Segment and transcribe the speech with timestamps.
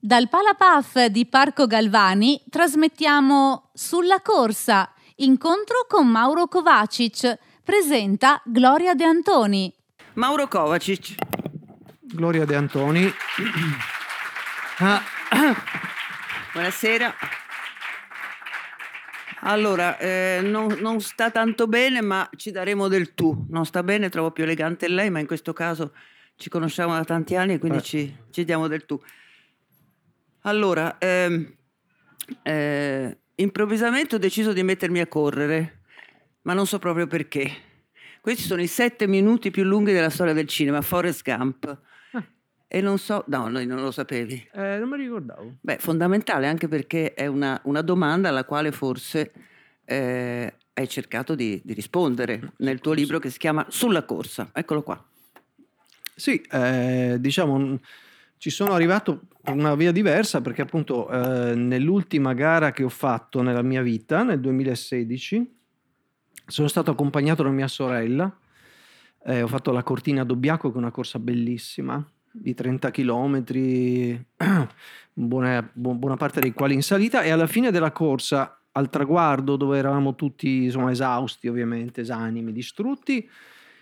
[0.00, 7.36] Dal Palapaf di Parco Galvani trasmettiamo Sulla corsa, incontro con Mauro Kovacic.
[7.64, 9.74] Presenta Gloria De Antoni.
[10.12, 11.16] Mauro Kovacic.
[12.00, 13.12] Gloria De Antoni.
[14.78, 15.02] Ah.
[16.52, 17.12] Buonasera.
[19.40, 23.46] Allora, eh, non, non, sta tanto bene, ma ci daremo del tu.
[23.50, 25.92] Non sta bene, trovo più elegante lei, ma in questo caso
[26.36, 29.02] ci conosciamo da tanti anni e quindi ci, ci diamo del tu.
[30.42, 31.54] Allora, ehm,
[32.42, 35.80] eh, improvvisamente ho deciso di mettermi a correre,
[36.42, 37.66] ma non so proprio perché.
[38.20, 41.78] Questi sono i sette minuti più lunghi della storia del cinema, Forrest Gump.
[42.12, 42.24] Ah.
[42.66, 44.48] E non so, no, noi non lo sapevi.
[44.52, 45.56] Eh, non mi ricordavo.
[45.60, 49.32] Beh, fondamentale anche perché è una, una domanda alla quale forse
[49.84, 54.50] eh, hai cercato di, di, rispondere nel tuo libro che si chiama Sulla corsa.
[54.52, 55.02] Eccolo qua.
[56.14, 57.78] Sì, eh, diciamo
[58.38, 63.42] ci sono arrivato per una via diversa perché appunto eh, nell'ultima gara che ho fatto
[63.42, 65.56] nella mia vita, nel 2016,
[66.46, 68.34] sono stato accompagnato da mia sorella,
[69.24, 73.44] eh, ho fatto la Cortina Dobbiaco che è una corsa bellissima di 30 km,
[75.12, 77.22] buona, buona parte dei quali in salita.
[77.22, 83.28] E alla fine della corsa al traguardo dove eravamo tutti insomma, esausti ovviamente, esanimi, distrutti,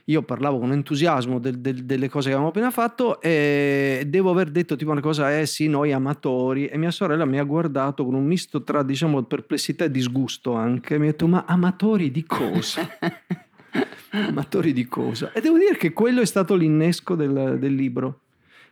[0.08, 4.50] io parlavo con entusiasmo del, del, delle cose che avevamo appena fatto e devo aver
[4.50, 8.14] detto tipo una cosa, eh sì, noi amatori, e mia sorella mi ha guardato con
[8.14, 12.88] un misto tra, diciamo, perplessità e disgusto anche, mi ha detto, ma amatori di cosa?
[14.10, 15.32] amatori di cosa?
[15.32, 18.20] E devo dire che quello è stato l'innesco del, del libro,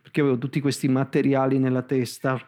[0.01, 2.39] perché avevo tutti questi materiali nella testa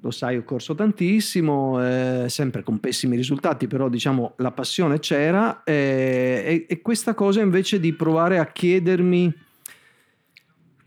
[0.00, 5.62] lo sai, ho corso tantissimo, eh, sempre con pessimi risultati, però diciamo la passione c'era
[5.64, 9.32] eh, e, e, questa cosa invece di provare a chiedermi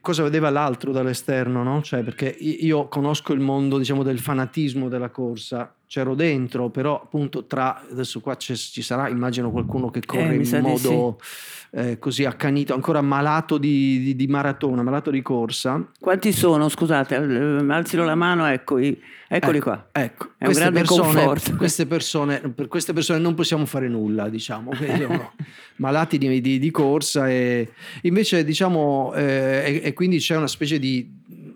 [0.08, 1.81] cosa vedeva l'altro dall'esterno, no?
[1.81, 7.45] Cioè, perché io conosco il mondo, diciamo, del fanatismo della corsa, c'ero dentro, però appunto
[7.45, 11.77] tra adesso qua ci sarà, immagino qualcuno che corre eh, in modo sì.
[11.77, 15.81] eh, così accanito, ancora malato di, di, di, maratona, malato di corsa.
[15.97, 16.67] Quanti sono?
[16.67, 18.99] Scusate, eh, alzino la mano, ecco, eccoli
[19.30, 19.87] ecco, qua.
[19.93, 24.71] Ecco, È queste, persone, queste persone, per queste persone non possiamo fare nulla, diciamo,
[25.77, 27.71] malati di, di, corsa e
[28.02, 31.09] invece diciamo, eh, e, e quindi c'è una specie di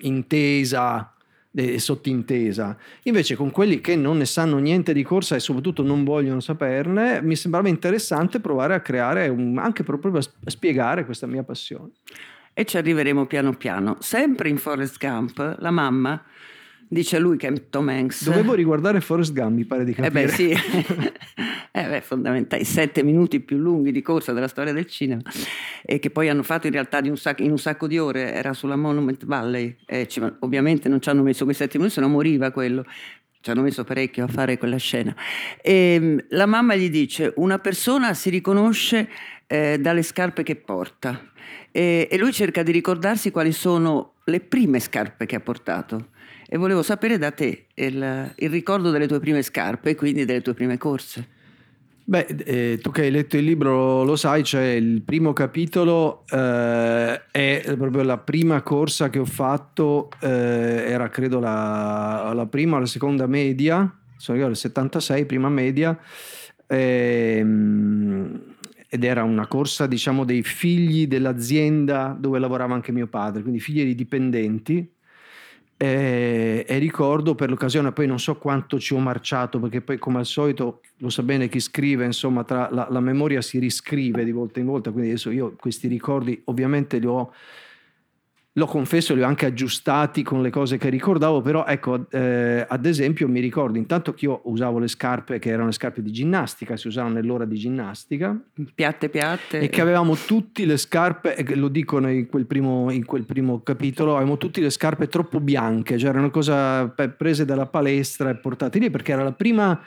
[0.03, 1.13] intesa
[1.77, 2.77] sottintesa.
[3.03, 7.21] Invece con quelli che non ne sanno niente di corsa e soprattutto non vogliono saperne,
[7.21, 11.91] mi sembrava interessante provare a creare, un, anche proprio a spiegare questa mia passione.
[12.53, 13.97] E ci arriveremo piano piano.
[13.99, 16.21] Sempre in Forest Gump, la mamma
[16.91, 18.25] dice lui che è Tom Hanks.
[18.25, 20.23] Dovevo riguardare Forrest Gump, mi pare di capire.
[20.23, 20.49] Eh beh, sì.
[21.71, 25.21] eh beh, fondamentale, i sette minuti più lunghi di corsa della storia del cinema,
[25.83, 28.51] e che poi hanno fatto in realtà un sacco, in un sacco di ore, era
[28.51, 32.09] sulla Monument Valley, e ci, ovviamente non ci hanno messo quei sette minuti, se no
[32.09, 32.85] moriva quello.
[33.39, 35.15] Ci hanno messo parecchio a fare quella scena.
[35.61, 39.09] E ehm, la mamma gli dice, una persona si riconosce
[39.47, 41.31] eh, dalle scarpe che porta.
[41.71, 46.09] E, e lui cerca di ricordarsi quali sono le prime scarpe che ha portato
[46.53, 50.41] e volevo sapere da te il, il ricordo delle tue prime scarpe e quindi delle
[50.41, 51.25] tue prime corse.
[52.03, 57.21] Beh, eh, tu che hai letto il libro lo sai, cioè il primo capitolo eh,
[57.31, 62.79] è proprio la prima corsa che ho fatto, eh, era credo la, la, prima o
[62.79, 65.97] la seconda media, sono io al 76, prima media,
[66.67, 68.41] ehm,
[68.89, 73.85] ed era una corsa diciamo dei figli dell'azienda dove lavorava anche mio padre, quindi figli
[73.85, 74.99] di dipendenti
[75.83, 80.19] e, e, ricordo per l'occasione, poi non so quanto ci ho marciato, perché poi come
[80.19, 84.31] al solito lo sa bene chi scrive, insomma, tra la, la memoria si riscrive di
[84.31, 87.33] volta in volta, quindi adesso io questi ricordi ovviamente li ho
[88.53, 92.85] lo confesso, li ho anche aggiustati con le cose che ricordavo, però ecco, eh, ad
[92.85, 96.75] esempio mi ricordo intanto che io usavo le scarpe che erano le scarpe di ginnastica,
[96.75, 98.37] si usavano nell'ora di ginnastica.
[98.75, 99.59] Piatte piatte.
[99.59, 103.61] E che avevamo tutte le scarpe, e lo dicono in quel, primo, in quel primo
[103.63, 108.79] capitolo, avevamo tutte le scarpe troppo bianche, cioè erano cose prese dalla palestra e portate
[108.79, 109.79] lì perché era la prima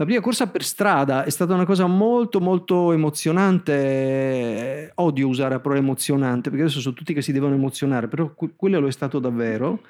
[0.00, 4.90] la prima corsa per strada è stata una cosa molto molto emozionante.
[4.94, 8.80] Odio usare la parola emozionante perché adesso sono tutti che si devono emozionare, però quello
[8.80, 9.82] lo è stato davvero.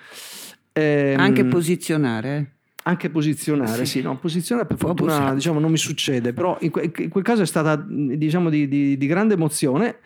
[0.73, 2.55] Ehm, anche posizionare.
[2.83, 6.91] Anche posizionare, sì, sì no, posizionare per fortuna diciamo, non mi succede, però in, que-
[6.93, 9.99] in, quel caso è stata diciamo di, di, di grande emozione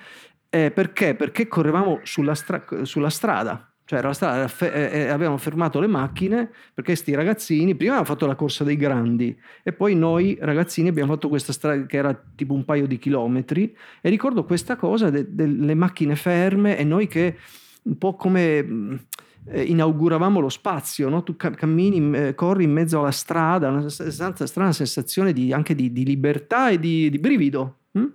[0.51, 1.15] eh, perché?
[1.15, 6.93] Perché correvamo sulla, stra- sulla strada cioè strada, eh, eh, avevamo fermato le macchine perché
[6.93, 11.29] questi ragazzini, prima avevano fatto la corsa dei grandi e poi noi ragazzini abbiamo fatto
[11.29, 15.27] questa strada che era tipo un paio di chilometri e ricordo questa cosa delle
[15.67, 17.37] de macchine ferme e noi che
[17.83, 19.07] un po' come
[19.47, 21.23] eh, inauguravamo lo spazio, no?
[21.23, 26.05] tu cammini, eh, corri in mezzo alla strada, una strana sensazione di, anche di, di,
[26.05, 27.81] libertà e di, di brivido.
[27.93, 28.07] Hm?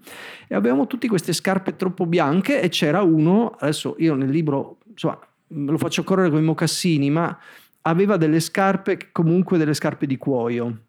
[0.48, 5.20] E avevamo tutte queste scarpe troppo bianche e c'era uno, adesso io nel libro insomma,
[5.50, 7.38] lo faccio correre con i mocassini, ma
[7.82, 10.86] aveva delle scarpe, comunque delle scarpe di cuoio.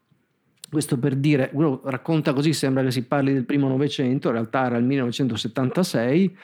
[0.70, 4.66] Questo per dire, uno racconta così, sembra che si parli del primo Novecento, in realtà
[4.66, 6.36] era il 1976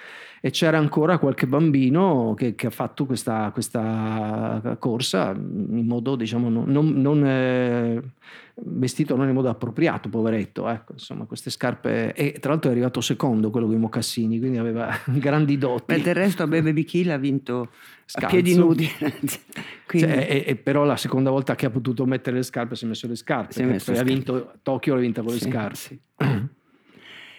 [0.47, 6.49] e c'era ancora qualche bambino che, che ha fatto questa, questa, corsa in modo, diciamo,
[6.49, 8.01] non, non, non eh,
[8.55, 10.69] vestito non in modo appropriato, poveretto.
[10.69, 12.13] Ecco, insomma, queste scarpe.
[12.15, 15.97] E tra l'altro è arrivato secondo quello con i mocassini, quindi aveva grandi doti.
[15.97, 17.71] Beh, del resto Bebe Bichila ha vinto
[18.05, 18.27] Scalzo.
[18.27, 18.87] a piedi nudi.
[19.89, 22.87] cioè, e, e, però la seconda volta che ha potuto mettere le scarpe si è
[22.87, 23.65] messo le scarpe.
[23.65, 25.75] Messo ha vinto Tokyo, l'ha vinta con le sì, scarpe.
[25.75, 26.01] Sì.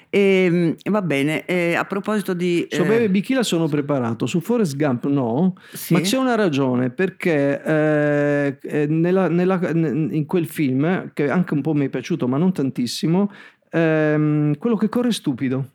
[0.09, 2.65] E, ehm, va bene, e a proposito di...
[2.69, 2.85] Su eh...
[2.85, 5.93] Baby Bichila sono preparato, su Forrest Gump no, sì.
[5.93, 11.61] ma c'è una ragione perché eh, eh nella, nella, in quel film, che anche un
[11.61, 13.31] po' mi è piaciuto ma non tantissimo,
[13.69, 15.71] ehm, quello che corre è stupido.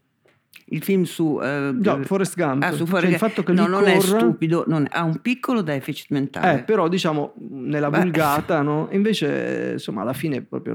[0.66, 3.66] Il film su uh, no, Forrest Gump, ah, su Forrest cioè il fatto che no,
[3.66, 3.92] non corra...
[3.92, 6.60] è stupido, non ha un piccolo deficit mentale.
[6.60, 8.00] Eh, però diciamo nella Beh.
[8.00, 8.88] vulgata, no?
[8.92, 10.74] invece insomma alla fine proprio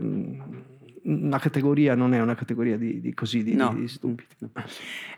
[1.07, 3.73] una categoria non è una categoria di, di così di, no.
[3.73, 4.27] di stupidi.
[4.39, 4.49] No.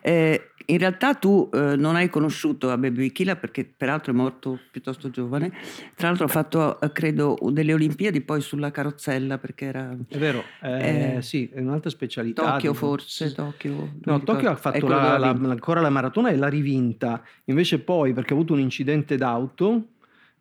[0.02, 5.10] Eh, in realtà tu eh, non hai conosciuto Abe Bikila perché peraltro è morto piuttosto
[5.10, 5.52] giovane.
[5.96, 9.98] Tra l'altro ha fatto, eh, credo, delle Olimpiadi poi sulla carrozzella perché era...
[10.08, 12.52] È vero, eh, eh sì, è un'altra specialità.
[12.52, 13.94] Tokyo forse, Tokyo.
[14.04, 17.24] No, Tokyo ha fatto la, la, ancora la maratona e l'ha rivinta.
[17.46, 19.88] Invece poi, perché ha avuto un incidente d'auto,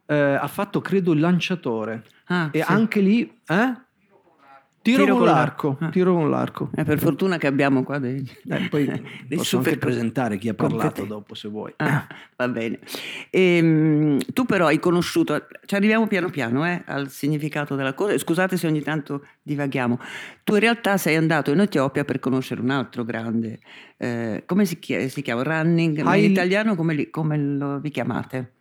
[0.05, 2.05] eh, ha fatto, credo, il lanciatore.
[2.27, 2.71] Ah, e sì.
[2.71, 3.41] anche lì...
[3.47, 3.87] Eh?
[4.89, 5.67] Tiro, tiro con, con l'arco.
[5.69, 5.85] l'arco.
[5.85, 5.91] Ah.
[5.91, 6.71] Tiro con l'arco.
[6.75, 8.87] Eh, per fortuna che abbiamo qua dei, eh, poi
[9.27, 11.73] dei posso anche presentare chi ha parlato dopo se vuoi.
[11.77, 12.07] Ah,
[12.37, 12.79] va bene.
[13.31, 18.17] E, ehm, tu però hai conosciuto, ci arriviamo piano piano eh, al significato della cosa.
[18.17, 19.99] Scusate se ogni tanto divaghiamo.
[20.43, 23.61] Tu in realtà sei andato in Etiopia per conoscere un altro grande,
[23.99, 25.09] eh, come si chiama?
[25.09, 28.53] Si chiama running, ma in italiano come, li, come lo vi chiamate?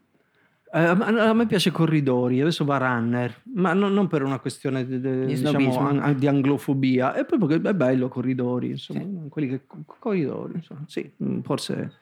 [0.77, 4.99] Eh, a me piace Corridori, adesso va Runner, ma non, non per una questione di,
[4.99, 9.27] di, diciamo, an, di, anglofobia, è proprio che è bello Corridori, insomma, sì.
[9.27, 9.61] quelli che
[9.97, 11.93] Corridori, insomma, sì, mm, forse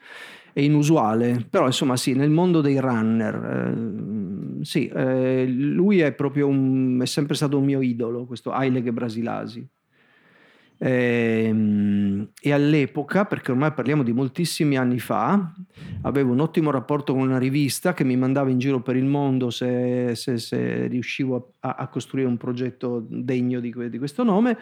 [0.51, 3.35] è inusuale, però insomma sì, nel mondo dei runner,
[4.59, 8.81] eh, sì, eh, lui è proprio un, è sempre stato un mio idolo, questo Haile
[8.91, 9.65] Brasilasi.
[10.77, 12.14] E, ehm,
[12.45, 15.51] e all'epoca, perché ormai parliamo di moltissimi anni fa,
[16.03, 19.49] avevo un ottimo rapporto con una rivista che mi mandava in giro per il mondo
[19.49, 24.59] se, se, se riuscivo a, a, costruire un progetto degno di, di questo nome.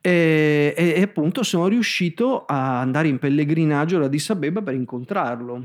[0.00, 5.64] E, e, e, appunto sono riuscito a andare in pellegrinaggio ad Addis Abeba per incontrarlo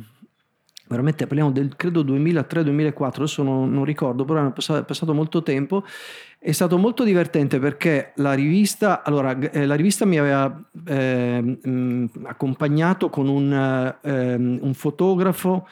[0.89, 5.44] veramente parliamo del credo 2003-2004, adesso non, non, ricordo, però è passato, è passato, molto
[5.44, 5.86] tempo.
[6.39, 12.06] È stato molto divertente perché la rivista, allora, eh, la rivista mi aveva eh, mh,
[12.24, 13.53] accompagnato con un,
[14.01, 15.68] eh, un, fotografo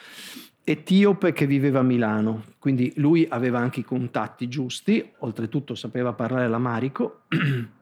[0.62, 6.48] etiope che viveva a Milano, quindi lui aveva anche i contatti giusti, oltretutto sapeva parlare
[6.48, 7.22] l'amarico.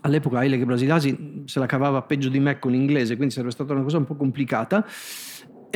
[0.00, 3.82] All'epoca Haile Brasilasi se la cavava peggio di me con l'inglese, quindi sarebbe stata una
[3.82, 4.86] cosa un po' complicata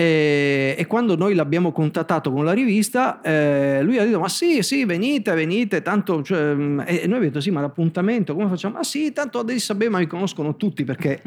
[0.00, 4.62] e, e, quando noi l'abbiamo contattato con la rivista, eh, lui ha detto: Ma sì,
[4.62, 5.82] sì, venite, venite.
[5.82, 8.76] Tanto, cioè, e noi abbiamo detto: Sì, ma l'appuntamento come facciamo?
[8.76, 11.20] Ma sì, tanto adesso Addis mi conoscono tutti perché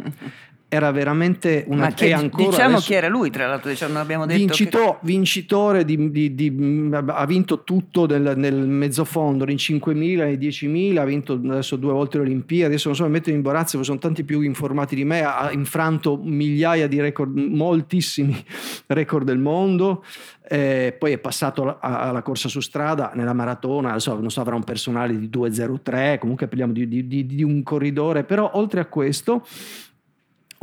[0.73, 4.25] era veramente una Ma che, ancora diciamo adesso, chi era lui tra l'altro diciamo, abbiamo
[4.25, 4.97] detto vincito, che...
[5.01, 11.05] vincitore di, di, di, ha vinto tutto nel, nel mezzofondo in 5.000 e 10.000 ha
[11.05, 14.23] vinto adesso due volte le Olimpiadi adesso non so mi metto in imbarazzo sono tanti
[14.23, 18.43] più informati di me ha infranto migliaia di record moltissimi
[18.87, 20.03] record del mondo
[20.45, 24.63] eh, poi è passato alla corsa su strada nella maratona adesso non so avrà un
[24.63, 29.45] personale di 2.03 comunque parliamo di, di, di un corridore però oltre a questo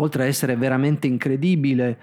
[0.00, 1.99] oltre a essere veramente incredibile,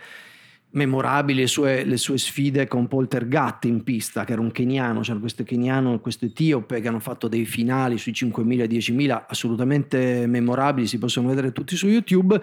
[0.71, 5.19] memorabili le sue, le sue sfide con Poltergat in pista, che era un keniano, c'era
[5.19, 10.87] questo keniano, questo etiope che hanno fatto dei finali sui 5.000 e 10.000 assolutamente memorabili,
[10.87, 12.41] si possono vedere tutti su YouTube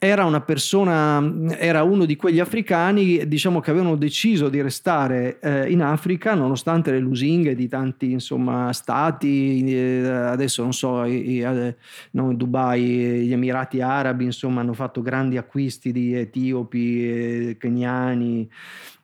[0.00, 1.20] era una persona,
[1.56, 6.92] era uno di quegli africani diciamo, che avevano deciso di restare eh, in Africa nonostante
[6.92, 11.76] le lusinghe di tanti insomma, stati, eh, adesso non so, i, eh,
[12.12, 18.48] no, Dubai, gli Emirati Arabi insomma, hanno fatto grandi acquisti di etiopi, eh, keniani,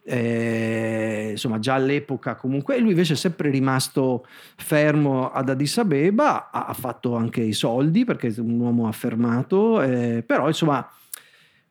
[0.06, 6.66] eh, insomma già all'epoca comunque, lui invece è sempre rimasto fermo ad Addis Abeba, ha,
[6.66, 10.86] ha fatto anche i soldi perché è un uomo affermato, eh, però insomma,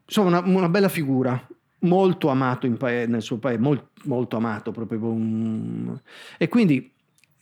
[0.06, 1.48] insomma una, una, bella figura,
[1.80, 6.02] molto amato paese, nel suo paese, molto, molto amato proprio.
[6.38, 6.93] E quindi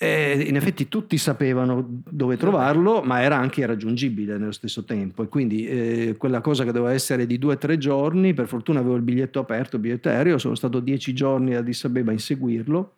[0.03, 5.21] eh, in effetti tutti sapevano dove trovarlo, ma era anche irraggiungibile nello stesso tempo.
[5.21, 8.79] E quindi eh, quella cosa che doveva essere di due o tre giorni, per fortuna
[8.79, 12.13] avevo il biglietto aperto, il biglietto aereo, sono stato dieci giorni a Addis Abeba a
[12.13, 12.95] inseguirlo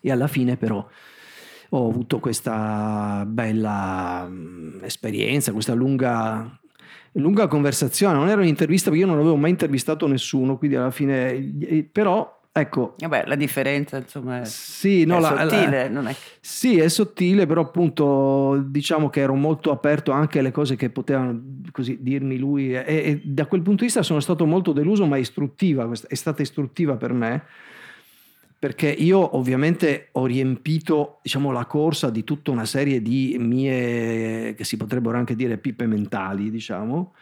[0.00, 0.84] e alla fine però
[1.68, 6.58] ho avuto questa bella mm, esperienza, questa lunga
[7.12, 11.88] lunga conversazione, non era un'intervista perché io non avevo mai intervistato nessuno, quindi alla fine,
[11.92, 12.94] però Ecco.
[12.98, 15.88] Vabbè, la differenza insomma è, sì, no, è la, sottile.
[15.88, 16.16] La, è...
[16.40, 21.40] Sì, è sottile, però appunto diciamo che ero molto aperto anche alle cose che potevano
[21.70, 25.16] così dirmi lui e, e da quel punto di vista sono stato molto deluso, ma
[25.16, 27.44] istruttiva, è stata istruttiva per me
[28.60, 34.64] perché io ovviamente ho riempito diciamo, la corsa di tutta una serie di mie, che
[34.64, 37.14] si potrebbero anche dire pippe mentali, diciamo,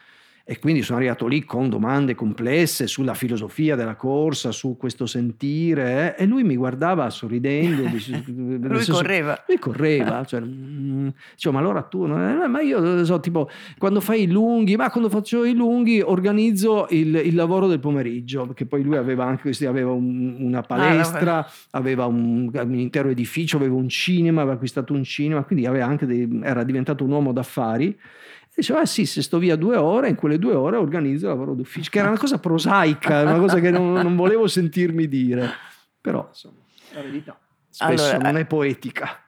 [0.51, 6.17] e quindi sono arrivato lì con domande complesse sulla filosofia della corsa, su questo sentire
[6.17, 7.83] eh, e lui mi guardava sorridendo.
[7.85, 9.45] lui senso, correva.
[9.47, 14.27] Lui correva, cioè, dicevo, ma allora tu, eh, ma io so, tipo, quando fai i
[14.27, 18.97] lunghi, ma quando faccio i lunghi organizzo il, il lavoro del pomeriggio, perché poi lui
[18.97, 24.41] aveva anche aveva un, una palestra, ah, aveva un, un, intero edificio, aveva un cinema,
[24.41, 25.67] aveva acquistato un cinema, quindi
[26.07, 27.95] dei, era diventato un uomo d'affari
[28.61, 31.55] diceva, ah sì, se sto via due ore, in quelle due ore organizzo il lavoro
[31.55, 35.51] d'ufficio, che era una cosa prosaica, una cosa che non, non volevo sentirmi dire.
[36.01, 36.61] Però, insomma,
[36.95, 37.39] la verità
[37.69, 39.25] spesso allora, non è poetica.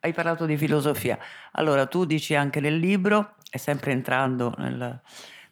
[0.00, 1.18] Hai parlato di filosofia.
[1.52, 5.00] Allora, tu dici anche nel libro, e sempre entrando nel,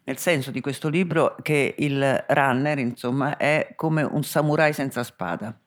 [0.04, 5.58] nel senso di questo libro, che il runner, insomma, è come un samurai senza spada.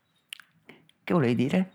[1.04, 1.72] Che volevi dire?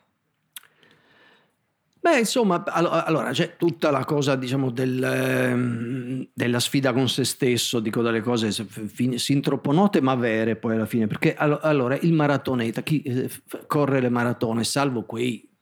[2.07, 7.81] Beh, insomma, allora c'è tutta la cosa, diciamo, del, ehm, della sfida con se stesso,
[7.81, 12.85] dico delle cose sin troppo note ma vere poi alla fine, perché allora il maratoneta,
[12.85, 13.29] chi eh,
[13.67, 15.53] corre le maratone, salvo quei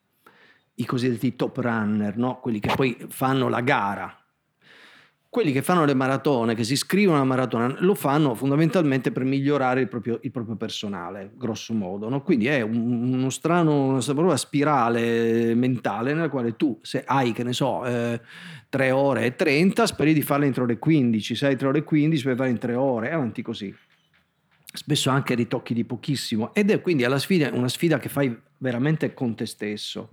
[0.75, 2.39] i cosiddetti top runner, no?
[2.41, 4.15] quelli che poi fanno la gara,
[5.35, 9.81] quelli che fanno le maratone, che si iscrivono alla maratona, lo fanno fondamentalmente per migliorare
[9.81, 12.09] il proprio, il proprio personale, grosso modo.
[12.09, 12.23] No?
[12.23, 17.43] Quindi è un, uno strano, una proprio spirale mentale nella quale tu, se hai, che
[17.43, 18.21] ne so, eh,
[18.69, 21.67] 3 ore e 30, speri di farle in 3 ore e 15, se hai 3
[21.67, 23.75] ore e 15 speri di farle in 3 ore, e avanti così.
[24.73, 26.55] Spesso anche ritocchi di pochissimo.
[26.55, 30.11] Ed è quindi alla sfida, una sfida che fai veramente con te stesso.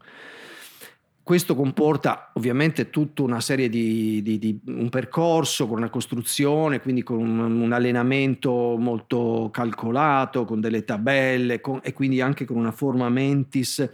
[1.24, 7.04] Questo comporta ovviamente tutta una serie di, di, di, un percorso con una costruzione, quindi
[7.04, 12.72] con un, un allenamento molto calcolato, con delle tabelle con, e quindi anche con una
[12.72, 13.88] forma mentis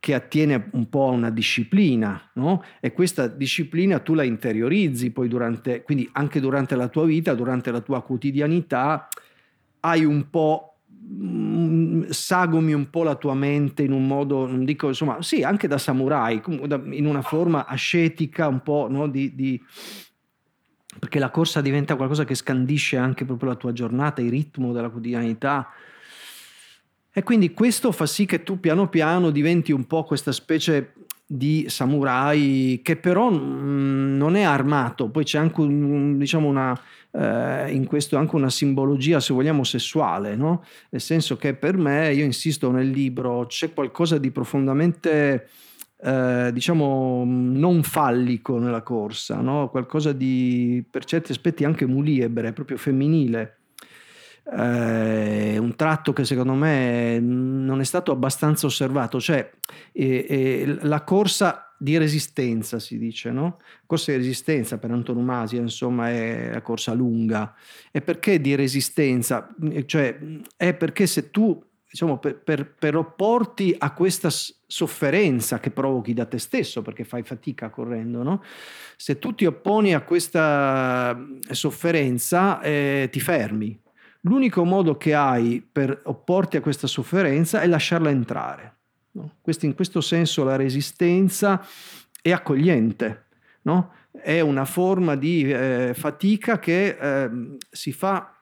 [0.00, 2.62] che attiene un po' a una disciplina, no?
[2.80, 7.70] E questa disciplina tu la interiorizzi poi durante, quindi anche durante la tua vita, durante
[7.70, 9.08] la tua quotidianità,
[9.80, 10.77] hai un po'
[11.10, 15.66] Mm, sagomi un po' la tua mente in un modo, non dico insomma, sì, anche
[15.66, 19.58] da samurai, in una forma ascetica, un po' no, di, di,
[20.98, 24.90] perché la corsa diventa qualcosa che scandisce anche proprio la tua giornata, il ritmo della
[24.90, 25.68] quotidianità.
[27.10, 30.92] E quindi questo fa sì che tu piano piano diventi un po' questa specie
[31.24, 36.78] di samurai che però mm, non è armato, poi c'è anche un, diciamo una,
[37.12, 40.64] eh, in questo anche una simbologia, se vogliamo, sessuale, no?
[40.90, 45.48] nel senso che per me, io insisto nel libro, c'è qualcosa di profondamente...
[46.00, 49.68] Eh, diciamo non fallico nella corsa, no?
[49.68, 53.56] qualcosa di per certi aspetti anche muliebre, proprio femminile.
[54.56, 59.50] Eh, un tratto che secondo me non è stato abbastanza osservato, cioè
[59.90, 63.60] eh, la corsa di resistenza, si dice, no?
[63.86, 67.54] Corsa di resistenza per antonomasia, insomma, è la corsa lunga.
[67.92, 69.54] E perché di resistenza?
[69.86, 70.18] Cioè,
[70.56, 76.26] è perché se tu, diciamo, per, per, per opporti a questa sofferenza che provochi da
[76.26, 78.42] te stesso, perché fai fatica correndo, no?
[78.96, 81.16] Se tu ti opponi a questa
[81.50, 83.80] sofferenza, eh, ti fermi.
[84.22, 88.77] L'unico modo che hai per opporti a questa sofferenza è lasciarla entrare.
[89.18, 89.34] No?
[89.40, 91.66] Questo, in questo senso la resistenza
[92.22, 93.26] è accogliente,
[93.62, 93.92] no?
[94.12, 97.30] è una forma di eh, fatica che eh,
[97.68, 98.32] si fa,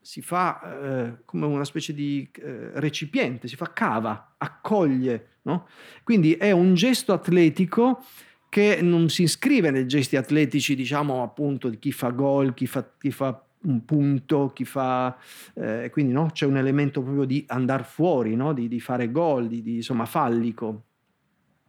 [0.00, 5.38] si fa eh, come una specie di eh, recipiente, si fa cava, accoglie.
[5.42, 5.66] No?
[6.04, 8.04] Quindi è un gesto atletico
[8.48, 12.88] che non si iscrive nei gesti atletici, diciamo appunto di chi fa gol, chi fa,
[12.98, 15.16] chi fa un punto, chi fa,
[15.54, 18.52] eh, quindi no, c'è un elemento proprio di andare fuori, no?
[18.52, 20.84] di, di, fare gol, di, di, insomma fallico.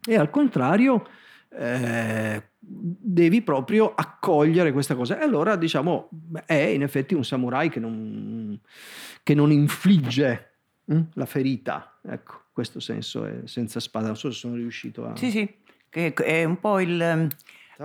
[0.02, 1.06] E al contrario
[1.50, 5.18] eh, devi proprio accogliere questa cosa.
[5.18, 6.08] E allora, diciamo,
[6.46, 8.58] è in effetti un samurai che non,
[9.22, 11.98] che non infligge hm, la ferita.
[12.02, 14.06] Ecco, questo senso è senza spada.
[14.06, 15.16] Non so se sono riuscito a...
[15.16, 15.48] Sì, sì,
[15.88, 17.28] che è un po' il...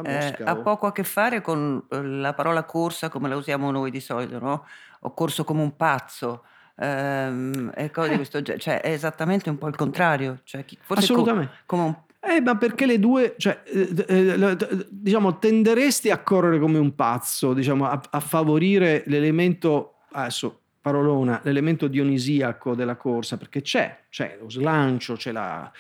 [0.04, 3.92] Eh, ha poco a che fare con eh, la parola corsa come la usiamo noi
[3.92, 4.66] di solito, no?
[5.02, 6.44] Ho corso come un pazzo.
[6.78, 10.40] Ehm, e cose di questo genere, cioè è esattamente un po' il contrario.
[10.44, 11.54] Cioè, forse Assolutamente.
[11.66, 11.96] Co- come un
[12.28, 17.54] eh, ma perché le due, cioè, eh, eh, diciamo, tenderesti a correre come un pazzo,
[17.54, 24.50] diciamo, a, a favorire l'elemento, adesso parolona, l'elemento dionisiaco della corsa, perché c'è, c'è lo
[24.50, 25.72] slancio, c'è la,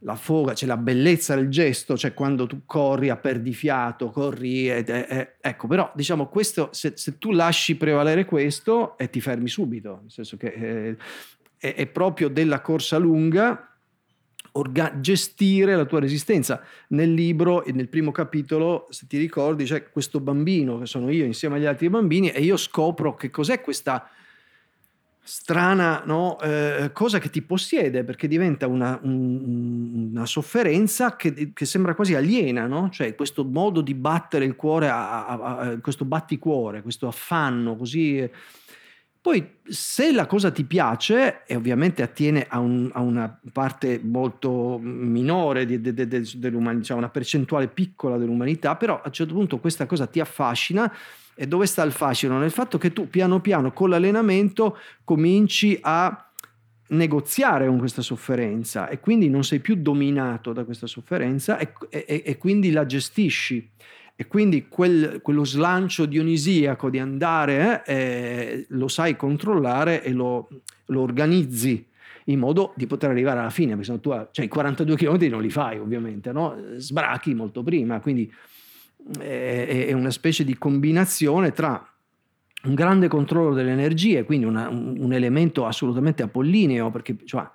[0.00, 4.88] la foga, c'è la bellezza del gesto, cioè quando tu corri a perdifiato, corri, ed,
[4.88, 10.00] eh, ecco, però diciamo questo, se, se, tu lasci prevalere questo, eh, ti fermi subito,
[10.02, 10.96] nel senso che eh,
[11.56, 13.76] è, è proprio della corsa lunga
[14.56, 16.62] orga- gestire la tua resistenza.
[16.88, 21.24] Nel libro e nel primo capitolo, se ti ricordi, c'è questo bambino che sono io
[21.24, 24.10] insieme agli altri bambini e io scopro che cos'è questa
[25.26, 31.64] strana no, eh, cosa che ti possiede perché diventa una, un, una sofferenza che, che,
[31.64, 32.90] sembra quasi aliena, no?
[32.90, 38.30] cioè questo modo di battere il cuore, a, a, a, questo batticuore, questo affanno così
[39.26, 45.66] poi se la cosa ti piace, e ovviamente attiene a, un, una parte molto minore
[45.66, 49.84] di, di, di, dell'umanità, cioè una percentuale piccola dell'umanità, però a un certo punto questa
[49.84, 50.94] cosa ti affascina,
[51.38, 52.38] e dove sta il fascino?
[52.38, 56.26] Nel fatto che tu piano piano con l'allenamento cominci a
[56.88, 62.22] negoziare con questa sofferenza e quindi non sei più dominato da questa sofferenza e, e,
[62.24, 63.70] e quindi la gestisci.
[64.18, 70.48] E quindi quel, quello slancio dionisiaco di andare eh, lo sai controllare e lo,
[70.86, 71.86] lo, organizzi
[72.24, 75.42] in modo di poter arrivare alla fine, perché se tu cioè, i 42 km non
[75.42, 76.56] li fai ovviamente, no?
[76.76, 78.32] sbrachi molto prima, quindi
[79.18, 81.86] è, una specie di combinazione tra
[82.64, 87.48] un grande controllo delle energie, quindi una, un, elemento assolutamente apollineo, perché cioè,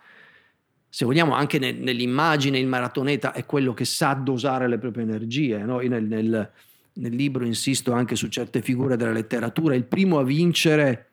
[0.87, 5.57] se vogliamo anche nel, nell'immagine il maratoneta è quello che sa dosare le proprie energie.
[5.57, 5.79] No?
[5.79, 6.51] Nel, nel,
[6.93, 9.75] nel, libro insisto anche su certe figure della letteratura.
[9.75, 11.10] Il primo a vincere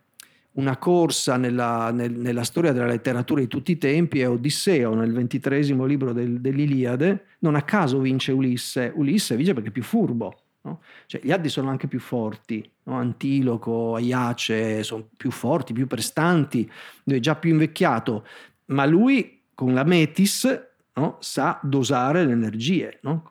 [0.58, 5.12] una corsa nella, nel, nella storia della letteratura di tutti i tempi è Odisseo, nel
[5.12, 7.26] ventitresimo libro del, dell'Iliade.
[7.40, 8.92] Non a caso vince Ulisse.
[8.94, 10.36] Ulisse vince perché è più furbo.
[10.62, 10.80] No?
[11.06, 12.96] Cioè, gli altri sono anche più forti, no?
[12.96, 16.68] Antiloco, Aiace sono più forti, più prestanti,
[17.04, 18.26] lui è già più invecchiato,
[18.66, 23.28] ma lui con la Metis no, sa dosare le energie, no?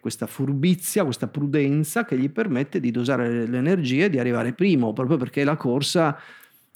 [0.00, 4.94] questa furbizia, questa prudenza che gli permette di dosare le energie e di arrivare primo,
[4.94, 6.18] proprio perché la corsa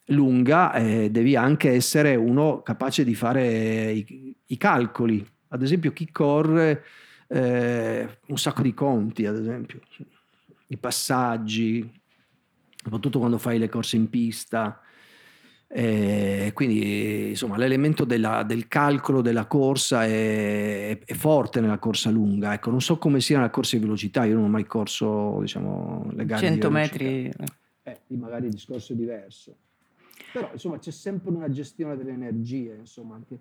[0.06, 5.26] lunga eh, devi anche essere uno capace di fare i, i calcoli.
[5.48, 6.84] Ad esempio chi corre
[7.28, 9.80] eh, un sacco di conti, ad esempio,
[10.68, 11.90] i passaggi,
[12.76, 14.80] soprattutto quando fai le corse in pista,
[15.76, 22.52] e quindi insomma l'elemento della, del calcolo della corsa è, è, forte nella corsa lunga.
[22.52, 26.10] Ecco, non so come sia nella corsa di velocità, io non ho mai corso diciamo,
[26.12, 27.32] le gare 100 metri.
[27.82, 29.56] Eh, magari il discorso è diverso.
[30.32, 33.38] Però insomma c'è sempre una gestione delle energie, insomma, anche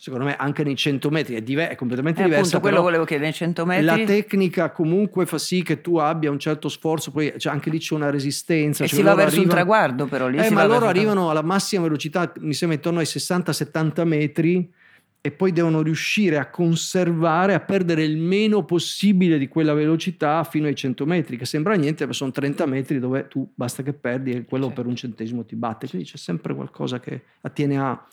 [0.00, 2.56] secondo me anche nei 100 metri è, diver- è completamente eh, diversa.
[2.56, 3.84] Appunto, quello volevo chiedere, nei 100 metri.
[3.84, 7.78] La tecnica comunque fa sì che tu abbia un certo sforzo, poi cioè, anche lì
[7.78, 8.84] c'è una resistenza.
[8.84, 9.48] E cioè si va verso arrivano...
[9.48, 10.28] un traguardo però.
[10.28, 14.72] Lì eh, ma loro arrivano alla massima velocità, mi sembra intorno ai 60-70 metri
[15.20, 20.66] e poi devono riuscire a conservare, a perdere il meno possibile di quella velocità fino
[20.66, 24.30] ai 100 metri, che sembra niente, ma sono 30 metri dove tu basta che perdi
[24.30, 24.74] e quello sì.
[24.74, 25.88] per un centesimo ti batte.
[25.88, 28.06] Quindi c'è sempre qualcosa che attiene a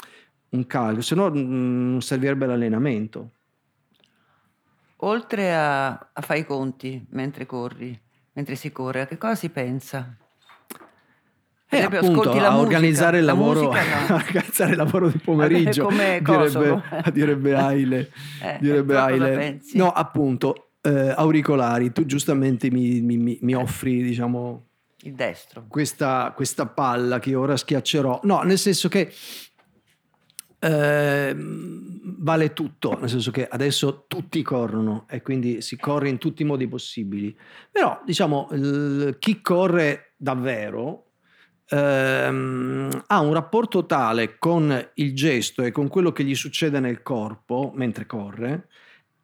[0.49, 3.31] un calcolo, se no mm, non servirebbe l'allenamento.
[4.99, 7.97] Oltre a, a fare i conti mentre corri,
[8.33, 10.17] mentre si corre, a che cosa si pensa?
[11.77, 14.15] Eh, appunto, a musica, organizzare, il lavoro, musica, no.
[14.15, 16.83] organizzare il lavoro di pomeriggio, Vabbè, direbbe,
[17.13, 18.11] direbbe Aile.
[18.41, 19.61] eh, direbbe Aile.
[19.73, 24.63] No, appunto, eh, auricolari, tu giustamente mi, mi, mi offri, diciamo...
[25.01, 25.65] Il destro.
[25.67, 28.21] Questa, questa palla che ora schiaccerò.
[28.23, 29.11] No, nel senso che
[30.65, 36.41] eh, vale tutto, nel senso che adesso tutti corrono e quindi si corre in tutti
[36.41, 37.37] i modi possibili.
[37.71, 41.04] Però, diciamo, il, chi corre davvero
[41.69, 47.01] ehm, ha un rapporto tale con il gesto e con quello che gli succede nel
[47.01, 48.67] corpo mentre corre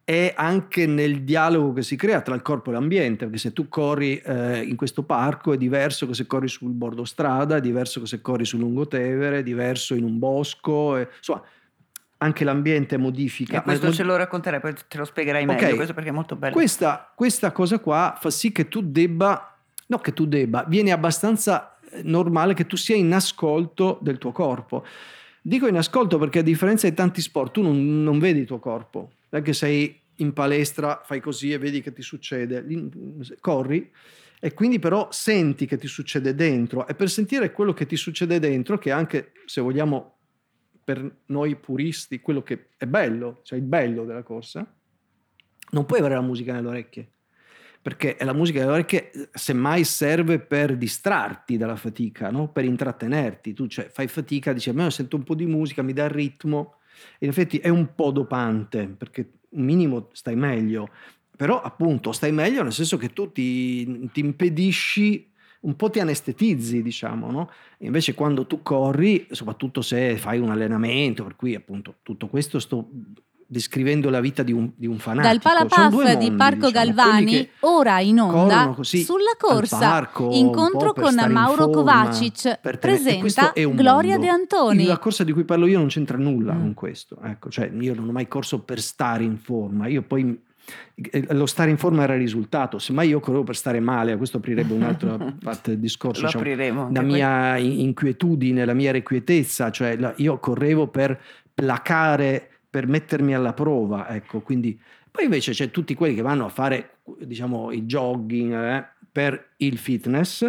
[0.04, 3.68] e anche nel dialogo che si crea tra il corpo e l'ambiente, perché se tu
[3.68, 8.00] corri eh, in questo parco è diverso che se corri sul bordo strada, è diverso
[8.00, 11.42] che se corri sul lungotevere, è diverso in un bosco, e, insomma
[12.18, 13.58] anche l'ambiente modifica.
[13.58, 15.74] E questo Ma- ce lo racconterai, poi te lo spiegherai meglio, Ok.
[15.74, 16.52] questo perché è molto bello.
[16.52, 21.71] Questa, questa cosa qua fa sì che tu debba, no che tu debba, viene abbastanza
[22.02, 24.84] normale che tu sia in ascolto del tuo corpo.
[25.40, 28.58] Dico in ascolto perché a differenza di tanti sport tu non, non vedi il tuo
[28.58, 32.64] corpo, non è che sei in palestra, fai così e vedi che ti succede,
[33.40, 33.90] corri
[34.44, 36.86] e quindi però senti che ti succede dentro.
[36.86, 40.16] E per sentire quello che ti succede dentro, che anche se vogliamo
[40.82, 44.66] per noi puristi quello che è bello, cioè il bello della corsa,
[45.70, 47.11] non puoi avere la musica nelle orecchie,
[47.82, 52.48] perché la musica nelle orecchie semmai serve per distrarti dalla fatica, no?
[52.48, 53.52] per intrattenerti.
[53.52, 56.10] Tu cioè, fai fatica, dici, a me sento un po' di musica, mi dà il
[56.10, 56.76] ritmo,
[57.18, 60.90] in effetti è un po' dopante, perché un minimo stai meglio,
[61.36, 65.30] però appunto stai meglio nel senso che tu ti, ti impedisci,
[65.62, 67.50] un po' ti anestetizzi, diciamo, no?
[67.78, 72.88] Invece quando tu corri, soprattutto se fai un allenamento, per cui appunto tutto questo sto
[73.46, 75.32] descrivendo la vita di un, di un fanatico.
[75.32, 80.92] Dal Sono Palapaf due di Parco diciamo, Galvani, ora in onda, sulla corsa, parco, incontro
[80.92, 84.26] con in Mauro forma, Kovacic, per e presenta è un Gloria mondo.
[84.26, 84.84] De Antoni.
[84.86, 86.60] La corsa di cui parlo io non c'entra nulla Mm.
[86.60, 87.18] con questo.
[87.22, 89.86] Ecco, cioè, io non ho mai corso per stare in forma.
[89.86, 90.40] Io poi
[90.94, 92.78] eh, lo stare in forma era il risultato.
[92.78, 96.24] Semmai io correvo per stare male, questo aprirebbe un'altra parte del discorso.
[96.26, 101.20] diciamo, la mia in- inquietudine, la mia requietezza, cioè la- io correvo per
[101.54, 104.80] placare, per mettermi alla prova, ecco, quindi
[105.10, 109.76] poi invece c'è tutti quelli che vanno a fare, diciamo, il jogging eh, per il
[109.76, 110.40] fitness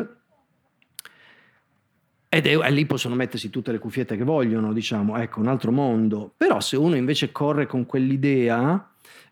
[2.30, 5.74] ed è, e lì possono mettersi tutte le cuffiette che vogliono, diciamo, ecco, un altro
[5.74, 6.34] mondo.
[6.38, 8.90] Però se uno invece corre con quell'idea,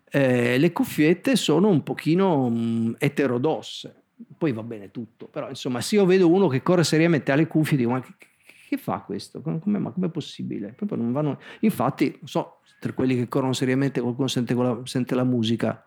[0.09, 4.03] eh, le cuffiette sono un pochino mh, eterodosse.
[4.37, 7.77] Poi va bene tutto, però insomma, se io vedo uno che corre seriamente alle cuffie,
[7.77, 8.27] dico, ma che,
[8.71, 9.41] che fa questo?
[9.41, 10.69] Come, ma com'è possibile?
[10.71, 11.37] Proprio non vanno...
[11.59, 14.55] Infatti, non so, tra quelli che corrono seriamente qualcuno sente,
[14.85, 15.83] sente la musica.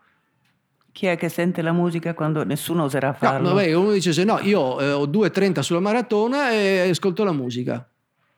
[0.91, 3.53] Chi è che sente la musica quando nessuno oserà No, farlo?
[3.55, 7.89] vabbè, uno dice se no, io eh, ho 2.30 sulla maratona e ascolto la musica.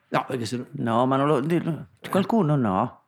[0.08, 0.66] No, perché se no...
[0.70, 1.86] No, ma non lo.
[2.08, 3.02] Qualcuno no.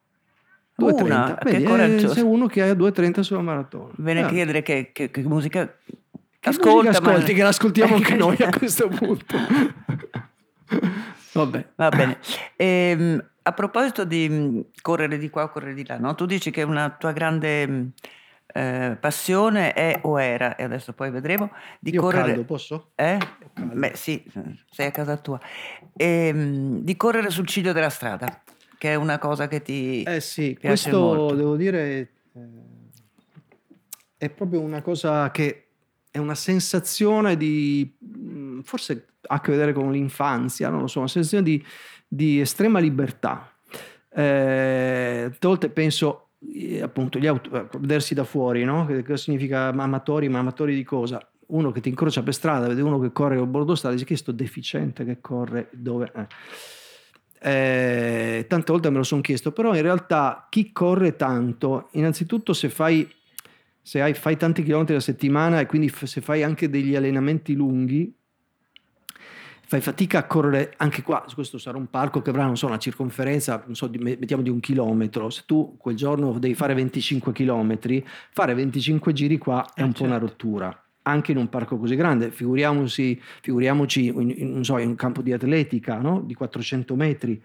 [0.79, 2.15] 2.30, Una, che vedi, eh, coraggioso.
[2.15, 3.93] sei uno che ha 2.30 sulla maratona.
[3.97, 4.25] Viene Eh.
[4.25, 5.67] a chiedere che, che- che musica
[6.39, 6.89] Che ascolta.
[6.91, 9.37] musica ma- ascolti, che l'ascoltiamo anche noi a questo punto.
[11.33, 11.67] Vabbè.
[11.77, 12.19] Va bene.
[12.57, 16.15] Ehm, a proposito di mh, correre di qua o correre di là, no?
[16.15, 17.93] tu dici che una tua grande mh,
[18.53, 22.27] eh, passione è o era, e adesso poi vedremo, di Io correre...
[22.27, 22.91] caldo, posso?
[22.95, 23.19] Eh?
[23.55, 23.75] caldo.
[23.75, 24.23] Beh sì,
[24.71, 25.41] sei a casa tua.
[25.97, 28.43] Ehm, di correre sul ciglio della strada,
[28.77, 30.03] che è una cosa che ti...
[30.03, 31.35] Eh sì, Piace questo molto.
[31.35, 32.49] devo dire eh,
[34.19, 35.70] è proprio una cosa che
[36.11, 40.99] è una sensazione di mh, forse ha a che vedere con l'infanzia, non lo so,
[40.99, 41.65] una sensazione di,
[42.07, 43.53] di estrema libertà.
[44.13, 48.87] Eh, volte penso eh, appunto gli auto, eh, vedersi da fuori, no?
[48.87, 51.25] Che cosa significa amatori, ma amatori di cosa?
[51.49, 54.17] Uno che ti incrocia per strada, vede uno che corre a bordo strada, dice che
[54.17, 56.11] sto deficiente che corre dove...
[56.15, 56.27] eh.
[57.43, 62.69] Eh, tante volte me lo sono chiesto, però in realtà chi corre tanto, innanzitutto se
[62.69, 63.11] fai,
[63.91, 67.55] se hai, fai tanti chilometri alla settimana e quindi f- se fai anche degli allenamenti
[67.55, 68.15] lunghi,
[69.67, 72.79] fai fatica a correre anche qua, questo sarà un parco che avrà, non so, una
[72.79, 77.33] circonferenza, non so, di- mettiamo di un chilometro, se tu quel giorno devi fare 25
[77.33, 80.27] chilometri, fare 25 giri qua è Eh, un po' una certo.
[80.27, 84.95] rottura, anche in un parco così grande, figuriamoci, figuriamoci in, in- non so, in un
[84.95, 86.21] campo di atletica, no?
[86.25, 87.43] di 400 metri.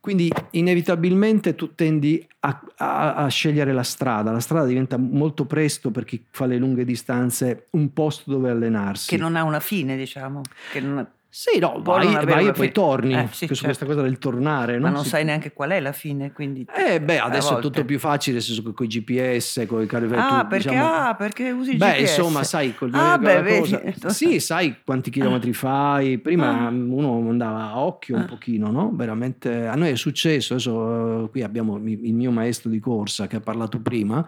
[0.00, 5.90] Quindi inevitabilmente tu tendi a, a- a scegliere la strada, la strada diventa molto presto
[5.90, 9.08] per chi fa le lunghe distanze un posto dove allenarsi.
[9.10, 10.40] Che non ha una fine, diciamo.
[10.72, 13.14] Che non ha- Sì, no, vai, non vai e poi torni.
[13.14, 13.64] Eh, sì, su certo.
[13.66, 14.80] questa cosa del tornare.
[14.80, 14.96] Ma no?
[14.96, 16.66] non Si- sai neanche qual è la fine, quindi...
[16.74, 19.86] Eh, beh, adesso è tutto più facile, nel senso che con i GPS, con i
[19.86, 22.00] carri Ah, tu, perché, diciamo- ah, perché usi il Beh, GPS?
[22.18, 23.78] insomma, sai, col Ah, beh, vedi.
[24.06, 26.18] Sì, sai quanti chilometri fai.
[26.18, 26.68] Prima Ah.
[26.68, 28.26] uno andava a occhio un Ah.
[28.26, 28.90] pochino, no?
[28.92, 29.66] Veramente.
[29.68, 30.54] A noi è successo.
[30.54, 34.26] Adesso eh, qui abbiamo il mio maestro di corsa che ha parlato prima.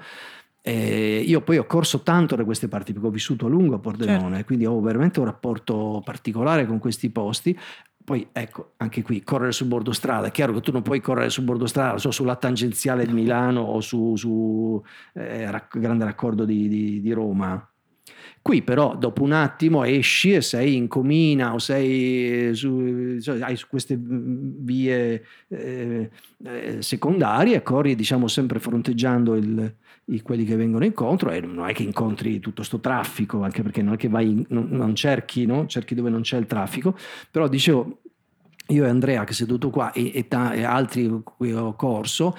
[0.65, 3.79] E io poi ho corso tanto da queste parti perché ho vissuto a lungo a
[3.81, 4.45] Pordenone, Certo.
[4.47, 7.59] quindi ho veramente un rapporto particolare con questi posti.
[8.05, 11.31] Poi ecco, anche qui correre sul bordo strada, è chiaro che tu non puoi correre
[11.31, 14.83] sul bordo strada, so, sulla tangenziale di Milano o su, su
[15.15, 17.65] eh, rac- grande raccordo di, di- di Roma.
[18.41, 23.41] Qui però dopo un attimo esci e sei in Comina o sei eh, su, cioè,
[23.41, 26.11] hai su queste vie eh,
[26.45, 29.75] eh, secondarie, corri diciamo sempre fronteggiando il-
[30.21, 33.95] quelli che vengono incontro e non è che incontri tutto sto traffico, anche perché non
[33.95, 35.67] è che vai, non, non cerchi, no?
[35.67, 36.95] cerchi dove non c'è il traffico,
[37.31, 38.01] però dicevo,
[38.69, 42.37] io e Andrea che seduto qua e, e, ta- e altri cui ho corso,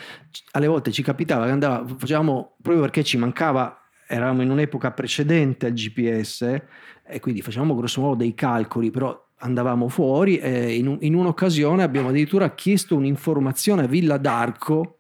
[0.52, 5.66] alle volte ci capitava che andava, facevamo proprio perché ci mancava, eravamo in un'epoca precedente
[5.66, 6.62] al GPS
[7.06, 12.10] e quindi facevamo grosso modo dei calcoli, però andavamo fuori e in, in un'occasione abbiamo
[12.10, 15.00] addirittura chiesto un'informazione a Villa d'Arco